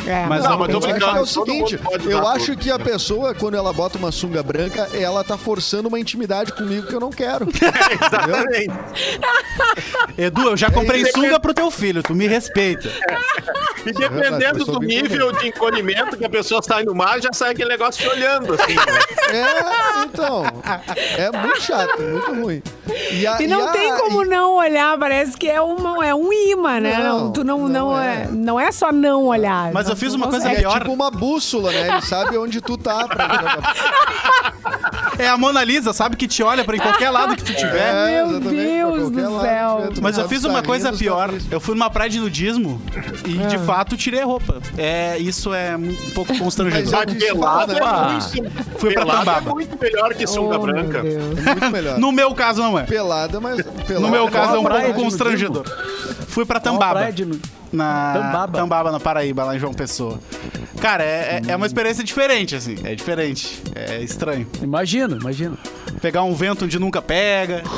[0.08, 1.80] É, Mas Não, mas Eu tô acho que brincando, é o seguinte,
[2.10, 2.58] eu acho tudo.
[2.58, 6.88] que a pessoa, quando ela bota uma sunga branca, ela tá forçando uma intimidade comigo
[6.88, 7.47] que eu não quero.
[8.02, 8.72] Exatamente.
[10.18, 11.12] Edu, eu já comprei isso.
[11.14, 12.89] sunga pro teu filho, tu me respeita.
[13.86, 17.52] E verdade, dependendo do nível de encolhimento que a pessoa sai no mar, já sai
[17.52, 18.84] aquele negócio te olhando, assim, né?
[19.32, 20.43] É, então.
[21.18, 22.62] É muito chato, muito ruim.
[23.28, 26.32] a- E não a- tem como e- não olhar, parece que é, uma, é um
[26.32, 26.97] imã, né?
[26.99, 28.24] Não, Não, tu não, não não, é.
[28.24, 28.28] é.
[28.32, 29.72] não é só não olhar.
[29.72, 30.58] Mas Eu fiz uma coisa consegue.
[30.66, 30.80] É pior.
[30.80, 31.88] tipo uma bússola, né?
[31.89, 33.08] Ele sabe onde tu tá.
[33.08, 33.58] Pra...
[35.18, 37.94] É a Mona Lisa, sabe que te olha pra em qualquer lado que tu tiver.
[37.94, 39.88] É, Meu Deus do lado céu.
[39.89, 41.32] tiver, Mas eu fiz uma coisa pior.
[41.50, 42.82] Eu fui numa praia de nudismo
[43.26, 44.58] e, de fato, tirei a roupa.
[44.78, 46.92] É, isso é um pouco constrangedor.
[46.92, 47.06] Mas é
[47.74, 48.52] né?
[48.78, 49.52] Fui pra é Tambaba.
[49.54, 51.00] muito melhor que sunga Oh, branca.
[51.00, 52.00] É muito melhor.
[52.00, 52.84] No meu caso, não é.
[52.84, 53.62] Pelada, mas.
[53.62, 55.66] Pelada, No meu caso, é um pouco constrangedor.
[56.28, 57.12] Fui pra Tambaba.
[57.72, 58.57] Na Tambaba.
[58.59, 60.19] Tambaba, na Paraíba, lá em João Pessoa.
[60.82, 62.76] Cara, é, é- é uma experiência diferente, assim.
[62.84, 63.61] É diferente.
[63.76, 64.47] É estranho.
[64.61, 65.57] Imagino, imagino.
[66.01, 67.63] Pegar um vento onde nunca pega.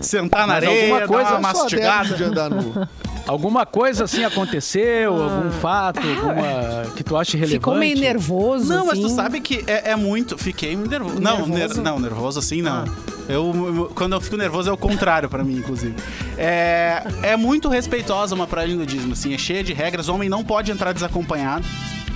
[0.00, 2.14] Sentar na Mas areia, alguma dar coisa- uma sou adepto mastigada.
[2.16, 2.88] de andar nu.
[3.26, 5.22] Alguma coisa assim aconteceu?
[5.22, 6.00] Algum fato?
[6.00, 7.58] Alguma que tu acha relevante?
[7.58, 8.68] Ficou meio nervoso.
[8.72, 9.14] Não, mas tu assim.
[9.14, 10.36] sabe que é, é muito.
[10.36, 11.20] Fiquei nervoso.
[11.20, 11.74] Não, Nervoso?
[11.80, 12.84] ner- não, nervoso assim não.
[13.28, 15.94] Eu, eu- quando eu fico nervoso é o contrário pra mim, inclusive.
[16.36, 20.08] É, é muito respeitosa uma praia de nudismo, assim, é cheia de regras.
[20.08, 21.64] Homem não pode entrar desacompanhado.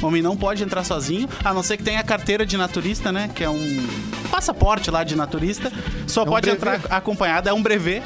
[0.02, 3.30] O homem não pode entrar sozinho, a não ser que tenha carteira de naturista, né?
[3.34, 3.86] Que é um
[4.30, 5.72] passaporte lá de naturista.
[6.06, 6.76] Só um pode brevet.
[6.80, 8.02] entrar acompanhado, é um brevet.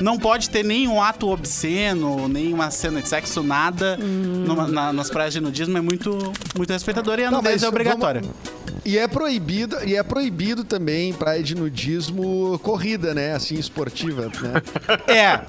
[0.00, 5.32] Não pode ter nenhum ato obsceno, nenhuma cena de sexo, nada numa- na- nas praias
[5.32, 5.78] de nudismo.
[5.78, 8.20] É muito, muito respeitador e a nudez é obrigatória.
[8.20, 13.34] vamos- E é proibido, e é proibido também praia de nudismo corrida, né?
[13.34, 14.62] Assim, esportiva, né?
[15.08, 15.40] É,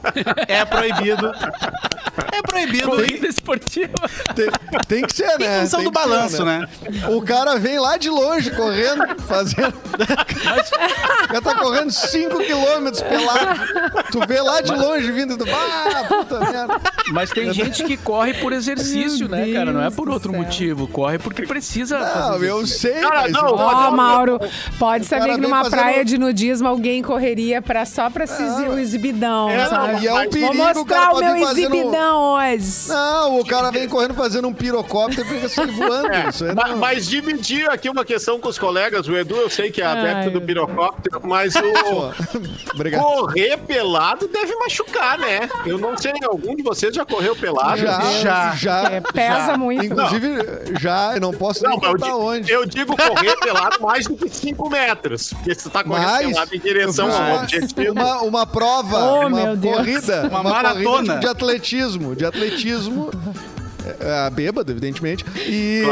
[0.59, 1.31] é proibido.
[2.31, 2.87] É proibido.
[2.87, 3.93] Corrida esportiva.
[4.35, 4.47] Tem,
[4.87, 5.57] tem que ser, né?
[5.57, 6.67] Em função Tem do que ser, balanço, né?
[7.09, 9.73] O cara vem lá de longe correndo, fazendo.
[9.75, 13.59] O cara tá correndo 5 quilômetros pelado.
[14.11, 15.45] Tu vê lá de longe vindo do.
[15.49, 16.81] Ah, puta merda.
[17.11, 19.71] Mas tem gente que corre por exercício, Meu né, cara?
[19.73, 20.41] Não é Deus por outro céu.
[20.41, 20.87] motivo.
[20.87, 23.43] Corre porque precisa Não, fazer eu sei, Cara, mas.
[23.43, 24.39] não, Ó, Mas, ó, Mauro,
[24.79, 28.77] pode saber que numa praia de nudismo alguém correria pra, só pra se exi- o
[28.77, 29.99] exibidão, É, não?
[29.99, 32.87] E é um Vou perigo, Vou o cara mostrar o meu exibidão hoje.
[32.89, 36.29] Não, o cara vem correndo fazendo um pirocóptero e fica voando.
[36.29, 36.77] Isso aí Ma- não.
[36.77, 40.17] Mas dividir aqui uma questão com os colegas, o Edu, eu sei que é adepto
[40.17, 42.11] Ai, do pirocóptero, mas o
[42.73, 43.01] Obrigado.
[43.01, 45.49] correr pelado deve machucar, né?
[45.65, 47.77] Eu não sei, algum de vocês já correu pelado?
[47.77, 48.55] Já, Já.
[48.55, 48.83] já.
[48.91, 49.57] É, pesa já.
[49.57, 49.85] muito.
[49.85, 50.37] Inclusive,
[50.79, 52.51] já, eu não posso Não, nem mas eu, contar onde.
[52.51, 55.33] eu digo correr pelado mais do que 5 metros.
[55.33, 57.91] Porque você tá correndo Mas pelado em direção fiz ao uma- objetivo.
[57.91, 60.83] Uma, uma prova, Oh, uma corrida, Uma uma, maratona.
[60.83, 63.09] corrida tipo de atletismo, de atletismo.
[63.99, 65.25] É, bêbado, evidentemente.
[65.47, 65.83] E,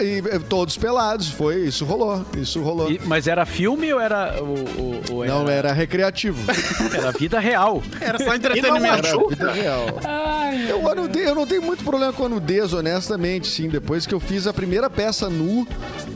[0.00, 1.28] é, e, é, todos pelados.
[1.30, 2.24] Foi, isso rolou.
[2.36, 2.90] Isso rolou.
[2.90, 4.42] E- mas era filme ou era.
[4.42, 4.44] o-
[4.80, 6.38] o- ou era, Não, era recreativo.
[6.94, 7.82] era vida real.
[8.00, 9.06] Era só E entretenimento.
[9.08, 9.86] Era vida real.
[10.04, 13.68] Ai, Eu, não tenho, eu não tenho muito problema com a nudez, honestamente, sim.
[13.68, 15.66] Depois que eu fiz a primeira peça nu,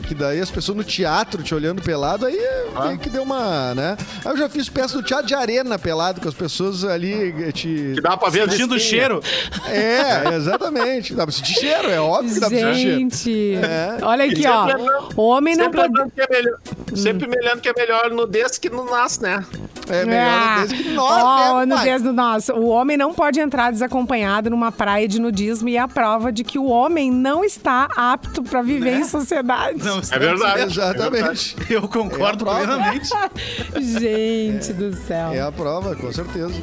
[0.07, 2.37] que daí as pessoas no teatro te olhando pelado, aí
[2.75, 2.91] Ah.
[2.93, 3.97] é que deu uma, né?
[4.25, 7.51] Aí eu já fiz peça no teatro de arena pelado, com as pessoas ali eh,
[7.51, 7.93] te...
[7.95, 9.21] Que dá pra ver Sentindo o cheiro.
[9.67, 11.00] É, exatamente.
[11.11, 12.99] Dá pra sentir cheiro, é óbvio que dá pra sentir cheiro.
[12.99, 13.55] gente.
[13.55, 13.97] É.
[14.03, 14.67] Olha aqui, ó.
[14.67, 15.93] sempre lembrando- O homem não Sempre pode...
[15.93, 16.59] lembrando é melhor,
[16.95, 19.43] sempre me lembrando que é melhor nudez que no nasce, né?
[19.89, 21.85] É melhor Ah, nudez que nós, ó, né, pai?
[21.85, 22.53] nudez do nosso.
[22.53, 26.43] O homem não pode entrar desacompanhado numa praia de nudismo e é a prova de
[26.43, 29.83] que o homem não está apto pra viver em sociedade.
[29.83, 30.61] Não, É verdade.
[30.63, 31.55] Exatamente.
[31.69, 33.09] Eu concordo É plenamente.
[33.79, 35.31] Gente do céu.
[35.33, 36.53] É a prova, com certeza.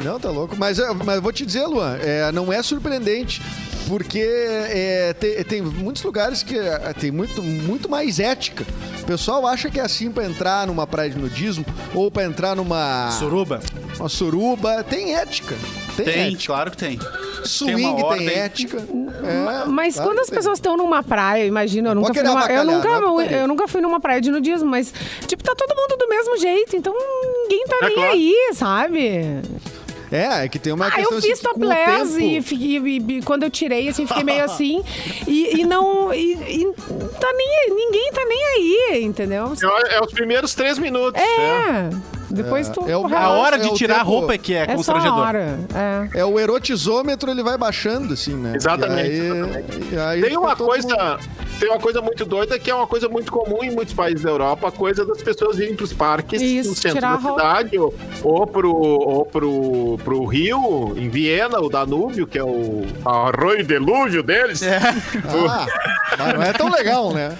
[0.00, 0.56] Não, tá louco.
[0.58, 3.42] Mas, é, mas eu vou te dizer, Luan, é, não é surpreendente.
[3.88, 8.64] Porque é, tem, tem muitos lugares que é, tem muito, muito mais ética.
[9.02, 11.64] O pessoal acha que é assim pra entrar numa praia de nudismo
[11.94, 13.60] ou pra entrar numa Suruba?
[13.98, 14.82] uma suruba.
[14.84, 15.56] Tem ética.
[15.96, 16.46] Tem, Tem, ética.
[16.46, 16.98] claro que tem.
[17.44, 18.28] Swing tem, ordem.
[18.28, 18.78] ética.
[19.24, 20.36] É, Mas claro quando as tem.
[20.38, 23.80] pessoas estão numa praia, imagina, eu nunca, fui numa, eu, nunca, é eu nunca fui
[23.80, 24.92] numa praia de nudismo, mas,
[25.26, 28.12] tipo, tá todo mundo do mesmo jeito, então ninguém tá É nem claro.
[28.12, 29.20] aí, sabe?
[30.12, 32.76] É, é que tem uma Ah, questão eu fiz assim, com o topless tempo- e,
[32.78, 34.82] e- e quando eu tirei, assim, fiquei meio assim.
[35.26, 36.12] E, e não.
[36.12, 36.72] E, e
[37.18, 39.52] tá nem, ninguém tá nem aí, entendeu?
[39.86, 41.20] É, é os primeiros três minutos.
[41.20, 41.90] né?
[42.32, 42.42] É.
[42.42, 42.84] Depois tu.
[42.88, 43.06] é o-.
[43.14, 45.18] A hora É de o tirar a roupa é que é, é constrangedor.
[45.18, 45.58] hora.
[46.14, 46.20] É.
[46.20, 48.52] É o erotizômetro, ele vai baixando, assim, né?
[48.56, 49.88] Exatamente, E aí- exatamente.
[49.94, 50.88] e aí Tem uma coisa.
[50.88, 54.22] mundo- Tem uma coisa muito doida que é uma coisa muito comum em muitos países
[54.22, 57.78] da Europa, a coisa das pessoas irem para os parques Isso, no centro da cidade
[57.78, 63.64] ou, ou, pro, ou pro, pro Rio, em Viena, o Danúbio, que é o arroio
[63.64, 64.60] delúvio deles.
[64.62, 64.78] É.
[65.28, 65.66] Ah,
[66.18, 67.36] mas não é tão legal, né?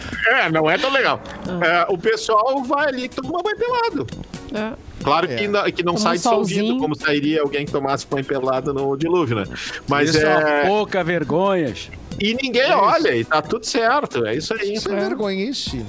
[0.53, 1.21] não é tão legal.
[1.49, 1.67] Ah.
[1.89, 4.07] É, o pessoal vai ali e toma banho pelado.
[4.55, 4.73] É.
[5.03, 5.37] Claro É.
[5.37, 8.73] que, não, que não Toma sai um dissolvido, como sairia alguém que tomasse banho pelado
[8.73, 9.45] no dilúvio, né?
[9.89, 10.67] Mas Isso é é.
[10.67, 11.91] pouca vergonhas.
[12.21, 14.25] E ninguém olha, e tá tudo certo.
[14.27, 14.75] É isso aí.
[14.75, 15.85] Isso é vergonhice.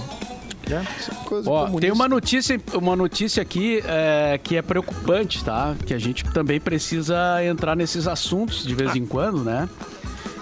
[0.99, 5.76] Isso é coisa Ó, tem uma notícia, uma notícia aqui é, que é preocupante, tá?
[5.86, 9.68] Que a gente também precisa entrar nesses assuntos de vez em quando, né?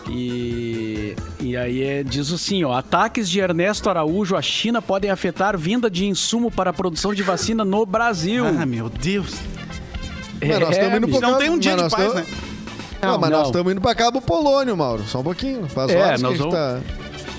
[0.09, 5.57] E, e aí é- diz assim, ó, ataques de Ernesto Araújo à China podem afetar
[5.57, 8.45] vinda de insumo para a produção de vacina no Brasil.
[8.45, 9.35] Ah, meu Deus.
[10.41, 12.25] Mas nós estamos indo Não tem um dia de nós paz, tamo- né?
[13.01, 13.37] Não, mas Não.
[13.39, 15.03] nós estamos indo pra Cabo Polônio, Mauro.
[15.07, 15.67] Só um pouquinho.
[15.69, 16.79] Faz É, horas que a nós gente vamos- tá...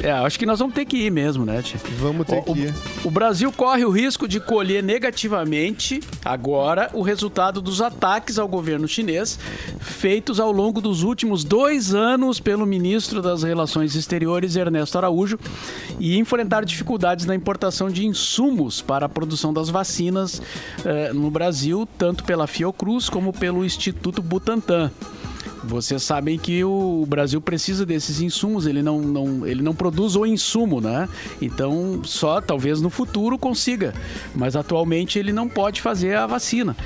[0.00, 1.80] É, acho que nós vamos ter que ir mesmo, né, tia?
[1.98, 2.74] Vamos ter Ó, que ir.
[3.04, 8.88] O Brasil corre o risco de colher negativamente agora o resultado dos ataques ao governo
[8.88, 9.38] chinês
[9.80, 15.38] feitos ao longo dos últimos dois anos pelo ministro das Relações Exteriores, Ernesto Araújo,
[15.98, 20.42] e enfrentar dificuldades na importação de insumos para a produção das vacinas
[20.84, 24.90] eh, no Brasil, tanto pela Fiocruz como pelo Instituto Butantan.
[25.64, 30.26] Vocês sabem que o Brasil precisa desses insumos, ele não, não, ele não produz o
[30.26, 31.08] insumo, né?
[31.40, 33.94] Então, só talvez no futuro consiga,
[34.34, 36.76] mas atualmente ele não pode fazer a vacina.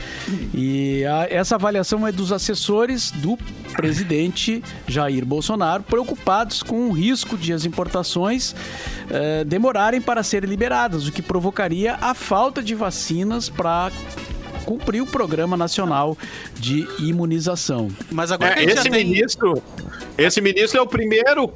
[0.54, 3.38] E a, essa avaliação é dos assessores do
[3.74, 8.54] presidente Jair Bolsonaro, preocupados com o risco de as importações
[9.10, 13.90] eh, demorarem para serem liberadas, o que provocaria a falta de vacinas para
[14.66, 16.18] cumprir o Programa Nacional
[16.54, 17.88] de Imunização.
[18.10, 19.62] Mas agora é, esse ministro,
[20.18, 21.50] esse ministro é o primeiro,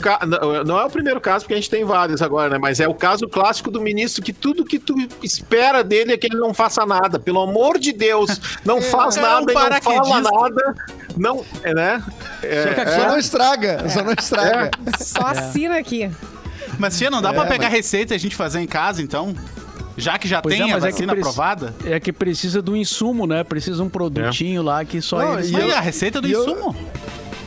[0.64, 2.58] não é o primeiro caso porque a gente tem vários agora, né?
[2.58, 6.28] Mas é o caso clássico do ministro que tudo que tu espera dele é que
[6.28, 7.18] ele não faça nada.
[7.18, 10.74] Pelo amor de Deus, não é, faz é nada, um não fala nada.
[11.16, 12.04] Não, é, né?
[12.42, 14.70] É, só não estraga, só não estraga.
[15.00, 16.08] Só assina aqui.
[16.78, 17.74] Mas, Tia, não dá é, pra pegar mas...
[17.74, 19.34] receita e a gente fazer em casa, então?
[19.96, 21.74] Já que já pois tem é, a vacina é aprovada?
[21.84, 23.44] É que precisa do insumo, né?
[23.44, 24.64] Precisa um produtinho é.
[24.64, 25.50] lá que só Não, eles...
[25.50, 26.74] E eu, a receita do insumo?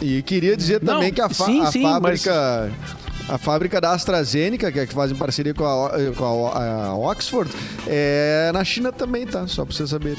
[0.01, 2.71] Eu, e queria dizer Não, também que a, fa sim, a sim, fábrica...
[2.71, 3.03] Mas...
[3.29, 6.97] A fábrica da AstraZeneca, que é que faz em parceria com a, com a, a
[6.97, 7.49] Oxford,
[7.87, 9.47] é na China também, tá?
[9.47, 10.17] Só pra você saber.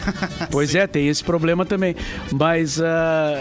[0.50, 1.94] pois é, tem esse problema também.
[2.32, 2.82] Mas uh,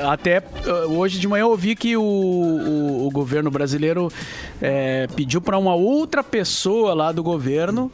[0.10, 4.12] até uh, hoje de manhã eu ouvi que o, o, o governo brasileiro
[4.62, 7.92] é, pediu para uma outra pessoa lá do governo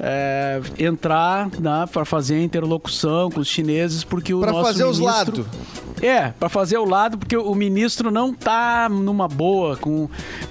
[0.00, 4.84] é, entrar né, para fazer a interlocução com os chineses, porque o pra nosso fazer
[4.84, 5.04] ministro...
[5.04, 5.46] os lados.
[6.02, 10.08] É, para fazer o lado, porque o ministro não tá numa boa com,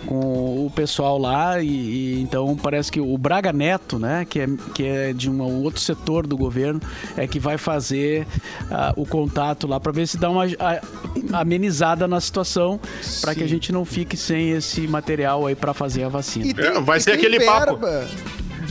[0.07, 4.47] com o pessoal lá, e, e então parece que o Braga Neto, né, que é,
[4.73, 6.81] que é de um outro setor do governo,
[7.15, 8.25] é que vai fazer
[8.63, 12.79] uh, o contato lá para ver se dá uma a, amenizada na situação,
[13.21, 16.53] para que a gente não fique sem esse material aí para fazer a vacina.
[16.55, 17.77] Tem, é, vai ser aquele verba.
[17.77, 17.85] papo.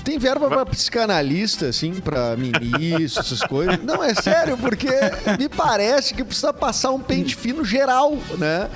[0.04, 3.82] Tem verba pra psicanalista, assim, pra ministro, essas coisas?
[3.82, 4.90] Não, é sério, porque
[5.38, 8.68] me parece que precisa passar um pente fino geral, né?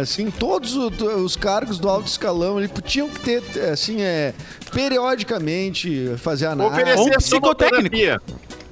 [0.00, 4.34] Assim, todos os cargos do alto escalão, eles tinham que ter, assim, é,
[4.72, 6.80] periodicamente fazer análise.
[6.82, 7.96] Oferecer psicotécnico.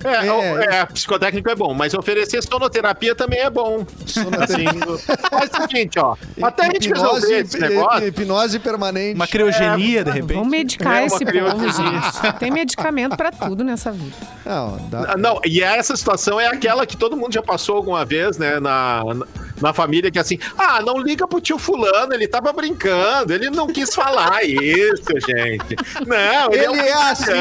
[0.05, 3.87] É, é, é, psicotécnico é bom, mas oferecer sonoterapia também é bom.
[4.07, 4.71] Sonoterapia.
[4.71, 6.17] Assim, faz o seguinte, ó.
[6.43, 8.07] Até a gente resolver esse negócio.
[8.07, 9.15] Hipnose permanente.
[9.15, 10.35] Uma criogenia, é, de repente.
[10.35, 12.39] Vamos medicar é esse povo, gente.
[12.39, 14.17] Tem medicamento pra tudo nessa vida.
[14.45, 15.17] Não, dá...
[15.17, 18.59] não, e essa situação é aquela que todo mundo já passou alguma vez, né?
[18.59, 19.27] Na, na
[19.73, 23.67] família, que é assim, ah, não liga pro tio fulano, ele tava brincando, ele não
[23.67, 25.77] quis falar isso, gente.
[26.07, 27.33] Não, ele, ele é, um é assim,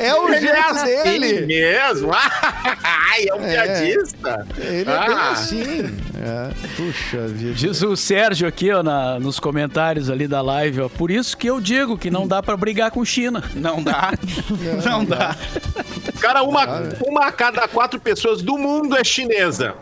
[0.00, 1.46] é o ele é jeito é assim dele.
[1.46, 2.10] mesmo.
[2.14, 4.46] Ai, é um é, piadista.
[4.58, 4.92] Ele ah.
[4.92, 5.30] é bem ah.
[5.30, 5.96] assim.
[6.22, 6.50] É.
[6.76, 7.54] Puxa vida.
[7.54, 11.48] Diz o Sérgio aqui, ó, na, nos comentários ali da live, ó, por isso que
[11.48, 13.42] eu digo que não dá para brigar com China.
[13.54, 14.12] Não dá.
[14.50, 15.36] Não, não dá.
[16.20, 16.64] Cara, uma,
[17.06, 19.74] uma a cada quatro pessoas do mundo é chinesa.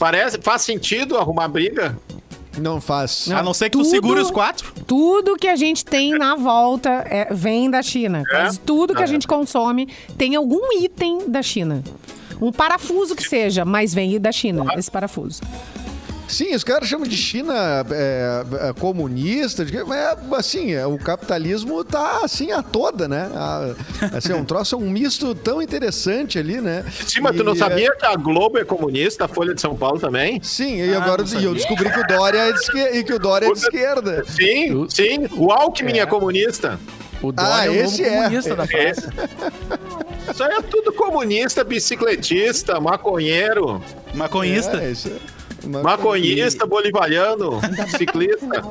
[0.00, 1.94] Parece, faz sentido arrumar briga?
[2.58, 3.26] Não faz.
[3.26, 3.36] Não.
[3.36, 4.72] A não ser que tudo, tu segure os quatro.
[4.86, 8.24] Tudo que a gente tem na volta é, vem da China.
[8.32, 8.48] É?
[8.64, 9.06] tudo que a é.
[9.06, 11.84] gente consome tem algum item da China.
[12.40, 15.42] Um parafuso que seja, mas vem da China, esse parafuso.
[16.30, 21.82] Sim, os caras chamam de China é, é, comunista, de, é, assim, é, o capitalismo
[21.82, 23.28] tá assim a toda, né?
[23.34, 23.74] A,
[24.16, 26.84] assim, é um troço, é um misto tão interessante ali, né?
[27.04, 29.60] Sim, mas e, tu não sabia é que a Globo é comunista, a Folha de
[29.60, 30.40] São Paulo também?
[30.40, 33.12] Sim, e ah, agora e eu descobri que o Dória é de esquerda, e que
[33.12, 34.24] o Dória é de esquerda.
[34.26, 36.78] Sim, sim, o Alckmin é, comunista.
[37.20, 38.16] O Dória ah, é o esse é.
[38.16, 39.12] comunista da praça.
[40.30, 43.82] Isso aí é tudo comunista, bicicletista, maconheiro.
[44.14, 44.80] Maconhista?
[44.82, 45.39] É, isso é.
[45.66, 47.60] Maconhista, bolivariano,
[47.96, 48.64] ciclista.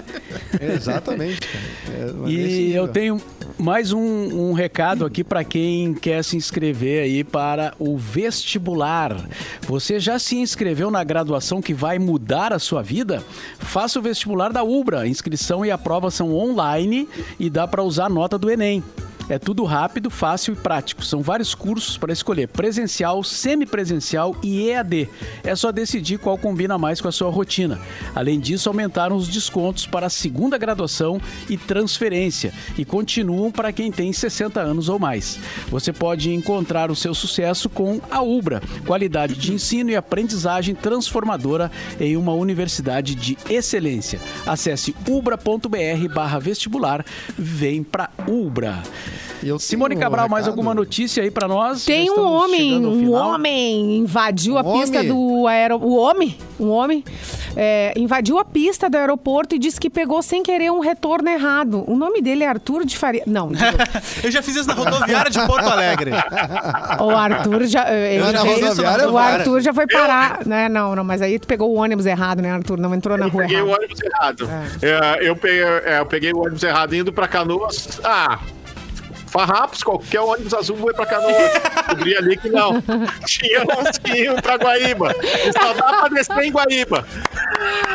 [0.60, 1.40] Exatamente.
[1.88, 3.20] É, e eu tenho
[3.58, 9.28] mais um, um recado aqui para quem quer se inscrever aí para o vestibular.
[9.62, 13.22] Você já se inscreveu na graduação que vai mudar a sua vida?
[13.58, 15.06] Faça o vestibular da Ubra.
[15.06, 18.82] Inscrição e a prova são online e dá para usar a nota do Enem.
[19.30, 21.04] É tudo rápido, fácil e prático.
[21.04, 25.08] São vários cursos para escolher: presencial, semipresencial e EAD.
[25.44, 27.78] É só decidir qual combina mais com a sua rotina.
[28.12, 33.92] Além disso, aumentaram os descontos para a segunda graduação e transferência e continuam para quem
[33.92, 35.38] tem 60 anos ou mais.
[35.68, 41.70] Você pode encontrar o seu sucesso com a Ubra, qualidade de ensino e aprendizagem transformadora
[42.00, 44.18] em uma universidade de excelência.
[44.44, 47.04] Acesse ubra.br/vestibular.
[47.38, 48.82] Vem para Ubra.
[49.42, 51.84] Eu Simone Cabral, um mais alguma notícia aí para nós?
[51.84, 55.08] Tem um homem, um homem invadiu um a pista homem?
[55.08, 55.92] do aeroporto.
[55.92, 57.04] O homem, um homem,
[57.56, 61.84] é, invadiu a pista do aeroporto e disse que pegou sem querer um retorno errado.
[61.86, 63.22] O nome dele é Arthur de Faria.
[63.26, 63.50] Não.
[64.22, 66.10] eu já fiz isso na rodoviária de Porto Alegre.
[67.00, 67.90] O Arthur já.
[67.90, 70.40] Ele não, fez, o Arthur já foi parar.
[70.42, 70.48] Eu...
[70.48, 70.68] Né?
[70.68, 72.78] Não, não, mas aí tu pegou o ônibus errado, né, Arthur?
[72.78, 73.42] Não entrou na eu rua.
[73.42, 73.68] Eu peguei errado.
[73.68, 74.50] o ônibus errado.
[74.82, 74.90] É.
[74.90, 78.00] É, eu, peguei, é, eu peguei o ônibus errado indo pra Canoas.
[78.04, 78.38] Ah,
[79.30, 81.52] Farrapos, qualquer ônibus azul vai pra Canoas.
[81.86, 82.82] Descobri ali que não.
[83.24, 85.14] Tinha uns que iam pra Guaíba.
[85.56, 87.06] Só dá pra descer em Guaíba.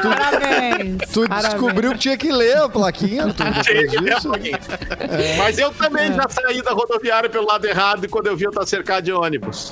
[0.02, 0.98] Tu, Parabéns.
[1.12, 1.54] Tu Parabéns.
[1.54, 3.34] descobriu que tinha que ler a plaquinha.
[3.34, 4.60] Tu tinha que ler a plaquinha.
[5.00, 5.38] É.
[5.38, 6.14] Mas eu também é.
[6.14, 9.12] já saí da rodoviária pelo lado errado e quando eu vi eu estar cercado de
[9.12, 9.72] ônibus.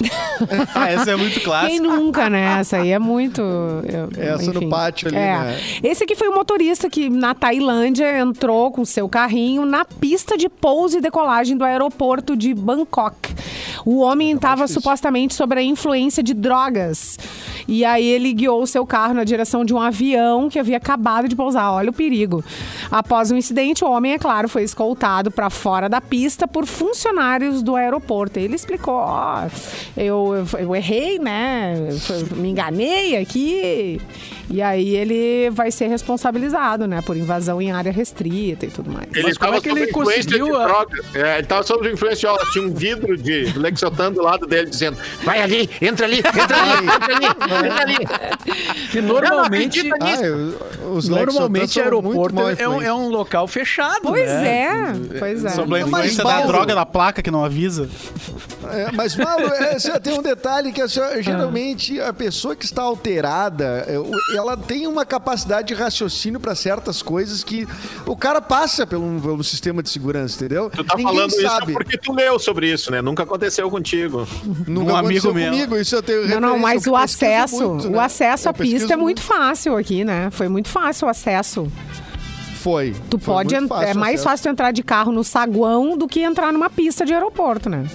[0.75, 1.69] ah, essa é muito clássica.
[1.71, 2.59] Quem nunca, né?
[2.59, 3.41] Essa aí é muito...
[3.41, 4.65] Eu, essa enfim.
[4.65, 5.37] no pátio ali, é.
[5.37, 5.59] né?
[5.83, 10.49] Esse aqui foi o motorista que na Tailândia entrou com seu carrinho na pista de
[10.49, 13.33] pouso e decolagem do aeroporto de Bangkok.
[13.85, 17.17] O homem estava supostamente sob a influência de drogas.
[17.67, 21.27] E aí ele guiou o seu carro na direção de um avião que havia acabado
[21.27, 21.71] de pousar.
[21.71, 22.43] Olha o perigo.
[22.91, 27.61] Após o incidente, o homem, é claro, foi escoltado para fora da pista por funcionários
[27.61, 28.39] do aeroporto.
[28.39, 31.75] Ele explicou: ó, oh, eu, eu errei, né?
[32.09, 34.01] Eu me enganei aqui.
[34.53, 39.07] E aí ele vai ser responsabilizado, né, por invasão em área restrita e tudo mais.
[39.15, 40.85] Ele estava é que ele conseguiu a...
[41.15, 44.95] é, ele estava sob influência de tinha um vidro de Lexotan do lado dele dizendo:
[45.23, 47.25] "Vai ali, entra ali, entra ali, entra ali,
[47.65, 48.89] entra ali".
[48.91, 54.93] Que normalmente, ah, os normalmente aeroporto é um, é um, local fechado, Pois né?
[55.15, 55.49] é, pois é.
[55.49, 57.89] Sobre a influência da droga da placa que não avisa.
[58.71, 63.85] É, mas Mauro, é, tem um detalhe que assim, geralmente a pessoa que está alterada,
[64.35, 67.67] ela tem uma capacidade de raciocínio para certas coisas que
[68.05, 70.69] o cara passa pelo, pelo sistema de segurança, entendeu?
[70.69, 71.71] Tu tá Ninguém falando sabe.
[71.71, 73.01] isso porque tu leu sobre isso, né?
[73.01, 74.27] Nunca aconteceu contigo.
[74.67, 77.97] Nunca um aconteceu amigo comigo, isso eu tenho Não, não, mas o acesso, muito, né?
[77.97, 80.29] o acesso à pista é muito fácil aqui, né?
[80.31, 81.71] Foi muito fácil o acesso.
[82.61, 82.95] Foi.
[83.09, 83.59] Tu Foi pode é
[83.93, 84.23] mais acesso.
[84.23, 87.85] fácil entrar de carro no saguão do que entrar numa pista de aeroporto, né?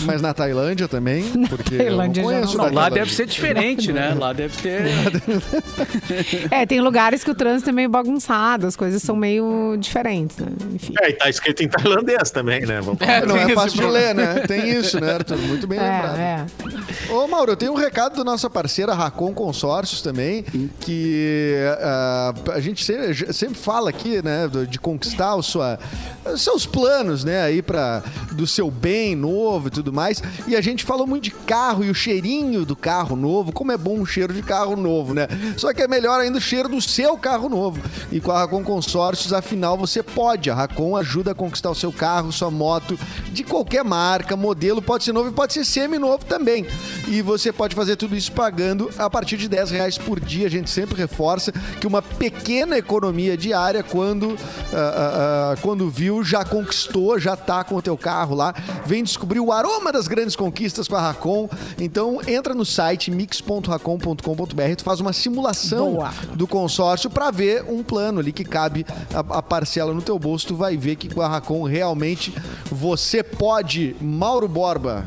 [0.06, 1.24] Mas na Tailândia também?
[1.48, 2.58] Porque na Tailândia eu não conheço.
[2.58, 4.14] Não, lá deve ser diferente, né?
[4.18, 4.82] Lá deve ter.
[6.50, 10.48] é, tem lugares que o trânsito é meio bagunçado, as coisas são meio diferentes, né?
[10.74, 10.94] Enfim.
[11.00, 12.80] É, e tá escrito em tailandês também, né?
[12.80, 14.40] Vamos é, não é fácil de ler, né?
[14.46, 15.38] Tem isso, né, Arthur?
[15.38, 16.18] Muito bem é, lembrado.
[16.18, 16.46] É.
[17.12, 20.44] Ô, Mauro, eu tenho um recado da nossa parceira Racon Consórcios também,
[20.80, 25.78] que uh, a gente sempre, sempre, fala aqui, né, de conquistar sua,
[26.26, 30.22] os seus planos, né, aí para do seu bem novo e tudo mais.
[30.46, 33.76] E a gente falou muito de carro e o cheirinho do carro novo, como é
[33.76, 35.26] bom o cheiro de carro novo, né?
[35.56, 37.80] Só que é melhor ainda o cheiro do seu carro novo.
[38.10, 40.50] E com a Racon Consórcios, afinal, você pode.
[40.50, 42.98] A Racon ajuda a conquistar o seu carro, sua moto,
[43.32, 46.66] de qualquer marca, modelo, pode ser novo e pode ser semi-novo também.
[47.06, 50.46] E você pode fazer tudo isso pagando a partir de 10 reais por dia.
[50.46, 56.22] A gente sempre reforça que uma pequena economia diária, quando, uh, uh, uh, quando viu,
[56.22, 58.54] já conquistou, já tá com o teu carro lá.
[58.84, 61.48] Vem descobrir o aroma das grandes conquistas com a Racon.
[61.78, 66.12] Então entra no site mix.racon.com.br, tu faz uma simulação Boa.
[66.34, 70.48] do consórcio para ver um plano ali que cabe a, a, parcela no teu bolso.
[70.48, 72.34] Tu vai ver que com a Racon realmente
[72.70, 73.96] você pode.
[74.00, 75.06] Mauro Borba.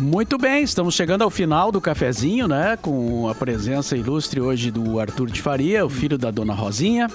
[0.00, 2.78] Muito bem, estamos chegando ao final do cafezinho, né?
[2.80, 7.06] Com a presença ilustre hoje do Arthur de Faria, o filho da dona Rosinha.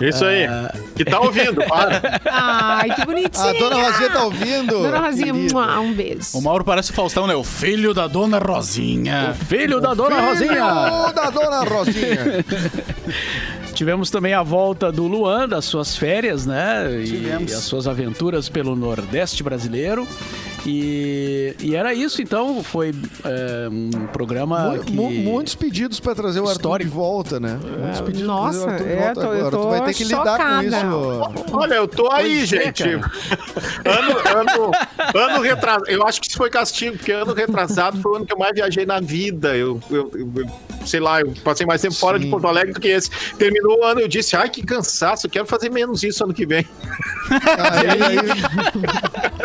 [0.00, 0.46] Isso aí.
[0.46, 0.92] Uh...
[0.96, 2.20] Que tá ouvindo, para.
[2.24, 3.48] Ai, que bonitinho.
[3.48, 4.82] A dona Rosinha tá ouvindo.
[4.82, 6.38] Dona Rosinha, um beijo.
[6.38, 7.34] O Mauro parece o Faustão, né?
[7.34, 9.30] O filho da dona Rosinha.
[9.32, 11.12] O filho o da dona filho Rosinha.
[11.12, 12.44] da dona Rosinha.
[13.74, 16.90] Tivemos também a volta do Luan, das suas férias, né?
[17.04, 20.06] E, e as suas aventuras pelo Nordeste brasileiro.
[20.64, 22.62] E, e era isso, então.
[22.62, 22.94] Foi
[23.24, 24.78] é, um programa.
[24.78, 24.92] que...
[24.92, 27.58] Muitos pedidos para trazer o Arthur de volta, né?
[27.62, 29.40] Muitos é, pedidos Nossa, pra trazer o Arthur de volta.
[29.40, 31.56] É, tô, Agora tu vai ter que lidar com isso.
[31.56, 32.82] Olha, eu tô aí, pois é, gente.
[32.84, 32.94] É,
[33.90, 34.72] ano, ano,
[35.14, 35.88] ano retrasado.
[35.88, 38.52] Eu acho que isso foi castigo, porque ano retrasado foi o ano que eu mais
[38.54, 39.56] viajei na vida.
[39.56, 40.46] Eu, eu, eu
[40.84, 42.00] sei lá, eu passei mais tempo Sim.
[42.00, 43.10] fora de Porto Alegre do que esse.
[43.38, 46.46] Terminou o ano, eu disse, ai, que cansaço, eu quero fazer menos isso ano que
[46.46, 46.66] vem.
[47.30, 48.16] Aí, aí...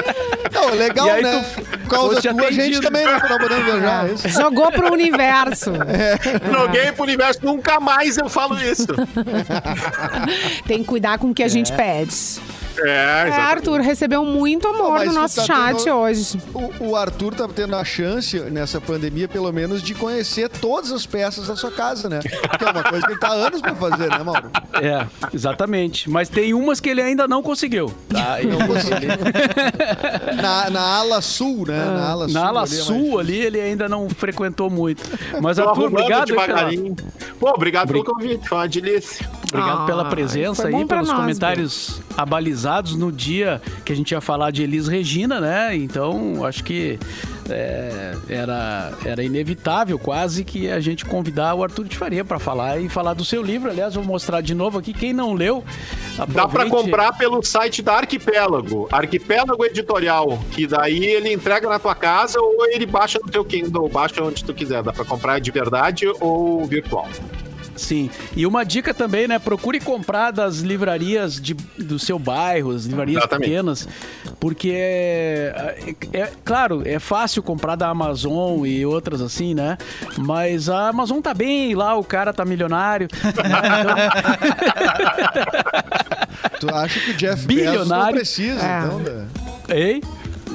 [0.54, 1.46] Não, legal, aí, né?
[1.84, 4.10] Por causa da tua, a gente também não tá podendo viajar.
[4.10, 4.30] É isso.
[4.30, 5.72] Jogou pro universo.
[5.88, 6.18] É.
[6.52, 8.88] Joguei pro universo, nunca mais eu falo isso.
[10.66, 11.76] Tem que cuidar com o que a gente é.
[11.76, 12.16] pede.
[12.80, 16.39] É, É, Arthur, recebeu muito amor no nosso tá chat tendo- hoje.
[16.53, 21.05] O, o Arthur tá tendo a chance, nessa pandemia, pelo menos, de conhecer todas as
[21.05, 22.19] peças da sua casa, né?
[22.19, 24.49] Que é uma coisa que ele tá há anos pra fazer, né, Mauro?
[24.75, 26.09] É, exatamente.
[26.09, 27.91] Mas tem umas que ele ainda não conseguiu.
[28.09, 28.38] Tá?
[28.43, 29.07] Não consegui.
[30.41, 31.84] Na, na ala sul, né?
[31.86, 32.34] Na ala sul.
[32.34, 35.03] Na ala ali é sul ali, ele ainda não frequentou muito.
[35.41, 36.95] Mas, Tô Arthur, obrigado pela, devagarinho.
[37.39, 39.30] Pô, obrigado pelo convite, foi uma delícia.
[39.47, 42.66] obrigado pela Ah, presença foi bom aí, pelos nós, comentários abalizados
[42.97, 45.76] no dia que a gente ia falar de Elis Regina, né?
[45.76, 46.99] Então, acho que
[47.49, 52.80] é, era, era inevitável quase que a gente convidar o Arthur de Faria para falar
[52.80, 53.70] e falar do seu livro.
[53.70, 54.93] Aliás, vou mostrar de novo aqui.
[54.93, 55.63] Quem não leu,
[56.18, 56.72] Dá pra aproveite.
[56.72, 62.65] comprar pelo site da Arquipélago, Arquipélago Editorial, que daí ele entrega na tua casa ou
[62.70, 64.84] ele baixa no teu Kindle, baixa onde tu quiser.
[64.84, 67.07] Dá pra comprar de verdade ou virtual.
[67.78, 68.09] Sim.
[68.36, 69.39] E uma dica também, né?
[69.39, 73.49] Procure comprar das livrarias de, do seu bairro, as livrarias Exatamente.
[73.49, 73.88] pequenas,
[74.39, 79.78] porque é, é- é- claro, é fácil comprar da Amazon e outras assim, né?
[80.17, 83.07] Mas a Amazon tá bem lá, o cara tá milionário.
[86.59, 88.80] Tu acha que o Jeff Bezos não precisa, É.
[88.86, 89.25] então, né?
[89.69, 90.03] Ei?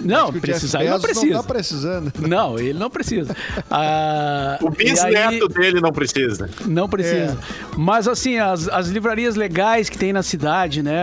[0.04, 1.26] Não, precisar ele não precisa.
[1.34, 2.12] Não tá precisando.
[2.28, 3.36] Não, ele não precisa.
[3.70, 6.48] Ah, O e aí- bisneto dele não precisa.
[6.66, 7.38] Não precisa.
[7.76, 10.96] Mas assim, as, as livrarias legais que tem na cidade, né?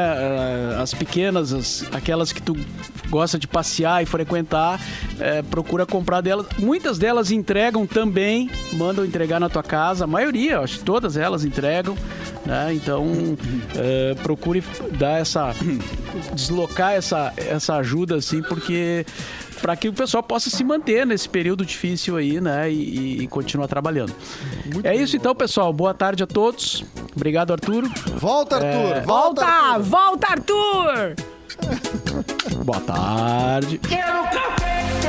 [0.77, 2.55] ah, As pequenas, as- aquelas que tu
[3.09, 4.79] gosta de passear e frequentar,
[5.19, 6.45] eh, procura comprar delas.
[6.59, 10.03] Muitas delas entregam também, mandam entregar na tua casa.
[10.03, 11.95] A maioria, acho que todas elas entregam.
[12.45, 12.73] Né?
[12.75, 13.07] Então,
[13.75, 14.63] eh, procure
[14.97, 15.53] dar essa.
[16.33, 18.88] deslocar essa, essa ajuda, assim, porque.
[19.61, 22.71] Para que o pessoal possa se manter nesse período difícil aí, né?
[22.71, 24.13] E, e continuar trabalhando.
[24.83, 25.73] é isso então, pessoal.
[25.73, 26.83] Boa tarde a todos.
[27.15, 27.89] Obrigado, Arturo.
[28.15, 28.97] Volta, Arthur.
[28.97, 29.01] É.
[29.01, 29.45] Volta, Volta!
[29.45, 29.83] Arthur.
[29.83, 31.15] Volta, Arthur!
[32.63, 33.77] Boa tarde.
[33.79, 35.08] Quero café!